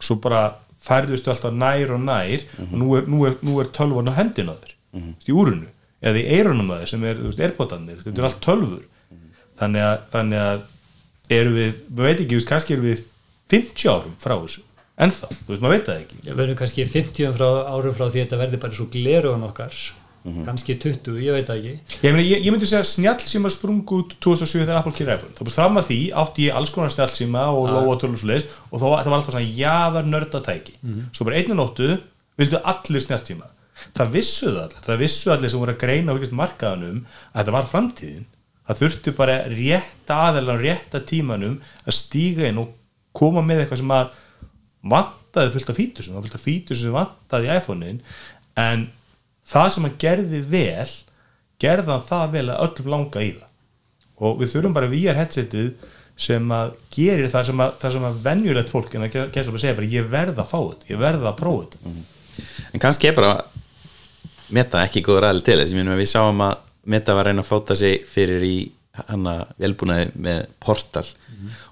[0.00, 0.44] svo bara
[0.80, 4.48] færðustu alltaf nær og nær og nú er, nú er, nú er tölvun á hendin
[4.48, 5.14] á þér mm -hmm.
[5.28, 5.68] í úrunu
[6.00, 7.16] eða í eirunum á þér sem er,
[7.46, 8.84] erbótanir þetta er allt tölfur
[9.60, 10.60] þannig að, þannig að
[11.28, 13.04] erum við, við veit ekki, kannski erum við
[13.50, 14.62] 50 árum frá þessu
[15.00, 16.18] ennþá, þú veist, maður veit það ekki.
[16.24, 19.78] Við verðum kannski 50 frá, árum frá því að þetta verði bara svo gleruðan okkar
[20.24, 21.98] kannski 20, ég veit það ekki.
[22.04, 25.12] Ég, meni, ég, ég myndi segja snjall sem að sprungu út 2007 þegar Apple kýr
[25.14, 25.32] iPhone.
[25.36, 27.72] Þá bara fram að því átti ég alls konar snjall sem og Ah.
[27.78, 30.74] lóa tölur og svo leiðis og þá, það var alltaf svona jaðar nördatæki.
[31.12, 31.88] Svo bara einu nóttu
[32.36, 33.24] vildu allir snjall
[33.96, 36.98] það vissu það allir, það vissu allir sem voru að greina á markaðanum
[37.32, 38.26] að þetta var framtíðin.
[38.68, 41.56] Það þurftu bara rétta aðelan rétta tímanum
[41.86, 42.74] að stíga inn og
[43.16, 44.10] koma með eitthvað sem að
[44.90, 48.00] vantaði fullt af fítusum fullt af fítusum sem vantaði í iPhone-in.
[48.60, 48.86] En
[49.50, 50.90] það sem hann gerði vel
[51.60, 53.48] gerði hann það vel að öllum langa í það.
[54.20, 55.70] Og við þurfum bara VR headsetið
[56.20, 59.62] sem að gerir það sem að, það sem að venjulegt fólk en að gæsa að
[59.62, 61.94] segja bara ég verð að fá þetta, ég verð að prófa þetta.
[62.70, 63.32] En kannski er bara
[64.52, 65.78] meta ekki góður aðli til þess.
[65.80, 66.54] Að við sáum að
[66.90, 68.54] meta var að reyna að fóta sig fyrir í
[69.06, 71.06] hana velbúnaði með portal.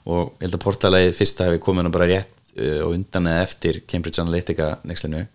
[0.09, 3.45] Og ég held að portalagið fyrsta hefði komið nú bara rétt uh, og undan eða
[3.45, 5.27] eftir Cambridge Analytica nexlinu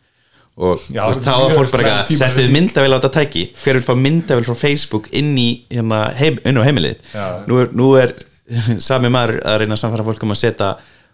[0.54, 3.45] og Já, veist, þá var fólk bara að setja myndavel á þetta tæki.
[3.64, 6.99] Hver vil fá myndavel frá Facebook inn í hérna, heim, inn á heimilið?
[7.14, 7.28] Já.
[7.49, 8.14] nú er, nú er
[8.88, 10.74] sami maður að reyna að samfara fólk um að setja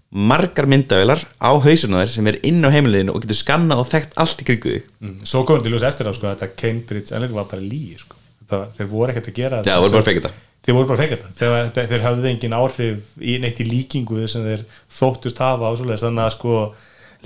[0.09, 4.15] margar myndavelar á hausuna þér sem er inn á heimiliðinu og getur skannað og þekkt
[4.17, 5.19] allt í krigu mm.
[5.29, 8.17] svo komum til ljós eftir á sko, þetta Cambridge Analytica var bara líi sko.
[8.49, 10.45] það, þeir voru ekkert að gera Já, það voru bara að feka þetta.
[10.59, 11.29] Þeir voru bara þetta.
[11.37, 14.65] Þeir, þeir, þeir hafði engin áhrif í neitt í líkingu sem þeir
[14.97, 16.55] þóttust hafa á þannig að sko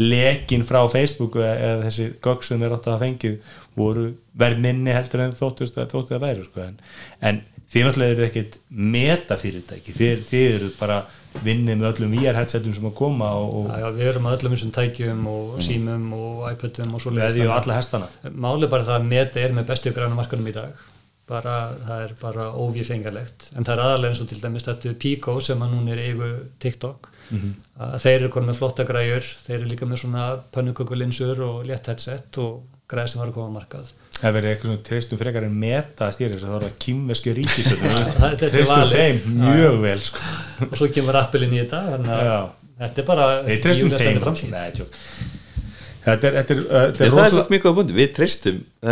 [0.02, 4.06] lekin frá Facebook eða, þessi gögg sem þeir áttu að hafa fengið voru
[4.38, 6.64] verð minni heldur en þóttust að þóttust að væri sko.
[6.66, 6.80] en,
[7.22, 7.42] en
[7.74, 9.94] þið náttúrulega eru ekkit metafyrirtæki.
[9.98, 11.04] Þið, þið eru bara
[11.42, 14.36] vinnið með öllum VR headsetum sem að koma og, og Já, já, við erum að
[14.38, 17.14] öllum þessum tækjum og símum og iPadum og svo
[18.30, 20.84] Málið er bara það að meta er með bestu græna markanum í dag
[21.30, 21.56] bara,
[21.88, 25.62] það er bara óvífengalegt en það er aðalega eins og til dæmis þetta Pico sem
[25.64, 26.30] að núna er eigu
[26.64, 27.10] TikTok.
[27.80, 31.88] Að þeir eru konið með flotta græjur þeir eru líka með svona pönnukökulinsur og létt
[31.88, 33.94] headset og græð sem var að koma á markað.
[34.20, 36.76] Það verður eitthvað svona treystum frekar en meta að stýra þess að það er að
[36.84, 40.28] kýmveski ríkistöðum þetta er treystum þeim mjög vel sko.
[40.68, 42.52] og svo kemur Apple inn í þetta þannig að
[42.84, 43.30] þetta er bara.
[44.54, 44.68] Nei.
[46.04, 48.10] Þetta er, þetta er, uh, þetta er það er rosalega svolítið mjög góða búndi, við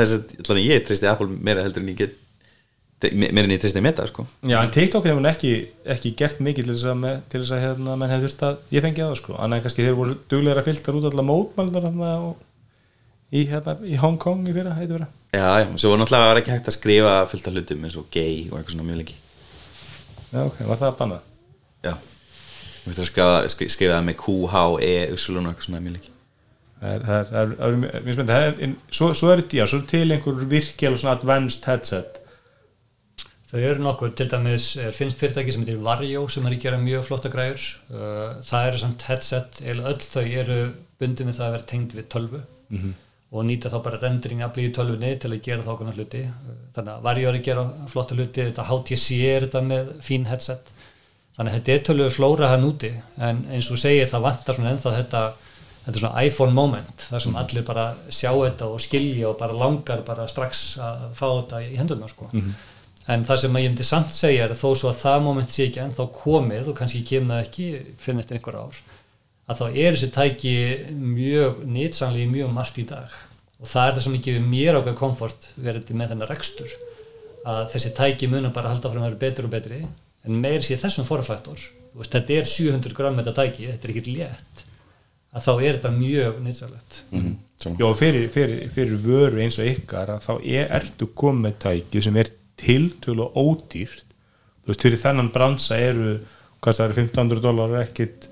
[0.02, 2.18] er svo, allan ég treysti Apple meira heldur en ég get
[3.18, 4.24] meira en ég treysti Meta sko.
[4.46, 5.52] Já, en TikTok hefur ekki,
[5.96, 8.76] ekki gert mikið til þess að, með, til þess að hérna, menn hefur þurft að
[8.78, 12.12] ég fengi það sko, annað kannski þeir voru duglegar að fylta út allar mótmælnar hérna,
[13.34, 16.54] í, hérna, í Hong Kong í fyrra, heitir vera já, já, svo var náttúrulega ekki
[16.54, 19.18] hægt að skrifa fullt af hlutum eins og gay og eitthvað svona mjög lengi.
[20.32, 21.20] Já, ok, var það að banna?
[21.90, 21.94] já,
[22.86, 24.94] við þurfum að skrifa, skri- skrifa það með Q, H, E,
[26.82, 27.52] Það er,
[28.34, 32.18] er, en, svo, svo er þetta, já, svo er til einhver virkilega svona advanced headset.
[33.52, 36.80] Þau eru nokkur, til dæmis er finnst fyrirtæki sem heitir Varjo sem er að gera
[36.82, 37.68] mjög flotta græjur.
[37.92, 40.58] Uh, það eru samt headset, eða öll þau eru
[41.02, 42.42] bundið með það að vera tengd við tölvu
[43.32, 46.24] og nýta þá bara rendering aflið í tölvunni til að gera þá konar hluti.
[46.26, 50.26] Uh, þannig að Varjo er að gera flotta hluti þetta HTC er þetta með fín
[50.32, 50.74] headset.
[51.36, 54.74] Þannig að þetta er tölvu flóra hann úti en eins og segir það vantar svona
[54.74, 55.26] ennþá þetta
[55.92, 59.58] þetta er svona iPhone moment þar sem allir bara sjá þetta og skilja og bara
[59.58, 62.30] langar bara strax að fá þetta í hendurna sko.
[63.10, 65.66] En það sem ég myndi samt segja er að þó svo að það moment sé
[65.68, 67.68] ekki ennþá komið og kannski kemur það ekki
[68.00, 68.80] fyrir eftir einhver ár
[69.52, 70.54] að þá er þessi tæki
[70.96, 73.10] mjög nýtsanlega mjög margt í dag.
[73.60, 76.78] Og það er það sem ekki við mér ákveð komfort verið með þennar rekstur
[77.52, 80.80] að þessi tæki munum bara halda frá að vera betur og betri en meir sér
[80.80, 81.60] þessum forfaktor.
[81.98, 84.68] Þetta er 700 gram þetta tæki, þetta er ekki létt
[85.32, 90.10] að þá er þetta mjög nýtsalegt mm Já, fyrir, fyrir, fyrir vöru eins og ykkar
[90.16, 94.16] að þá er, ertu komið með tæki sem er tiltölu ódýrt.
[94.64, 96.16] Þú veist, fyrir þennan bransa eru
[96.62, 98.26] hvað það eru 1500 dólar ekkit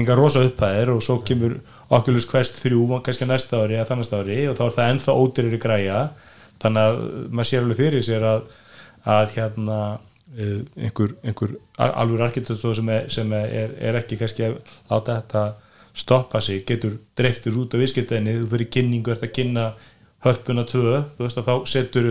[0.00, 1.58] enga rosa upphæðir og svo kemur
[1.92, 5.60] Oculus Quest 3 kannski næsta ári eða þannast ári og þá er það ennþá ódýrir
[5.66, 6.00] græja.
[6.64, 8.46] Þannig að maður sér alveg fyrir sér að,
[9.18, 14.48] að hérna uh, einhver, einhver al- alveg arkitektur sem, er, sem er, er ekki kannski
[14.48, 14.56] að
[14.88, 15.44] láta þetta
[15.92, 19.64] stoppa sig, getur dreiftur út af viðskiptæðinni, þú fyrir kynningu ert að kynna
[20.24, 20.84] hörpuna 2,
[21.16, 22.10] þú veist að þá setur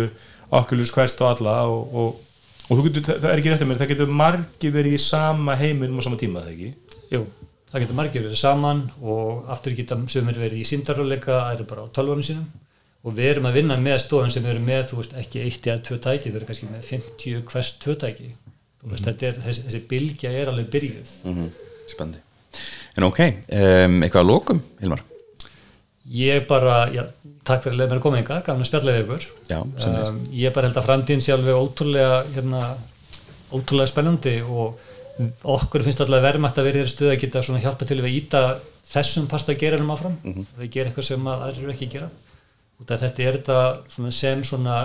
[0.52, 3.82] Oculus Quest á alla og, og, og þú getur, það er ekki rétt að mér
[3.82, 6.98] það getur margi verið í sama heiminum á sama tíma, það ekki?
[7.16, 7.24] Jú,
[7.72, 11.88] það getur margir verið saman og aftur geta sumir verið í síndaruleika það eru bara
[11.88, 12.50] á tölvunum sínum.
[13.02, 15.82] Og við erum að vinna með stofun sem eru með þú veist, ekki eitt eða
[15.88, 18.28] tvö tæki, þau eru kannski með 50 hvers tvö tæki.
[18.84, 21.16] Þú veist, þetta er, þessi, þessi bylgja er alveg byrjuð.
[21.90, 22.22] Spennandi
[22.98, 25.02] En ok, um, eitthvað að lokum, Hilmar?
[26.12, 27.06] ég bara, já,
[27.48, 30.54] takk fyrir að leið mér að koma enga, gafna spjalla við ykkur Já, um, ég
[30.56, 32.64] bara held að framtíðin sé alveg ótrúlega hérna,
[33.54, 34.80] ótrúlega spennandi og
[35.56, 38.10] okkur finnst alltaf verðmætt að vera í þér stuð að geta svona hjálpa til við
[38.10, 38.42] að íta
[38.92, 40.46] þessum pasta geranum áfram Mhm.
[40.60, 42.10] við gera eitthvað sem að aðrir eru ekki að gera
[42.82, 43.58] af þetta er þetta
[43.94, 44.12] sem
[44.44, 44.78] svona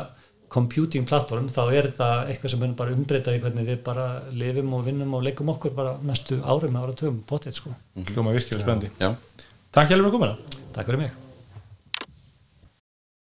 [0.52, 4.74] computing platform þá er þetta eitthvað sem mun bara umbreyta í hvernig við bara lifum
[4.78, 7.74] og vinnum og leikum okkur bara næstu árum ára tögum potið sko.
[8.12, 8.92] Hljóma virkilega spennandi.
[9.02, 9.14] Já,
[9.76, 10.34] Takk hjálfur að koma
[10.72, 11.25] Takk fyrir mig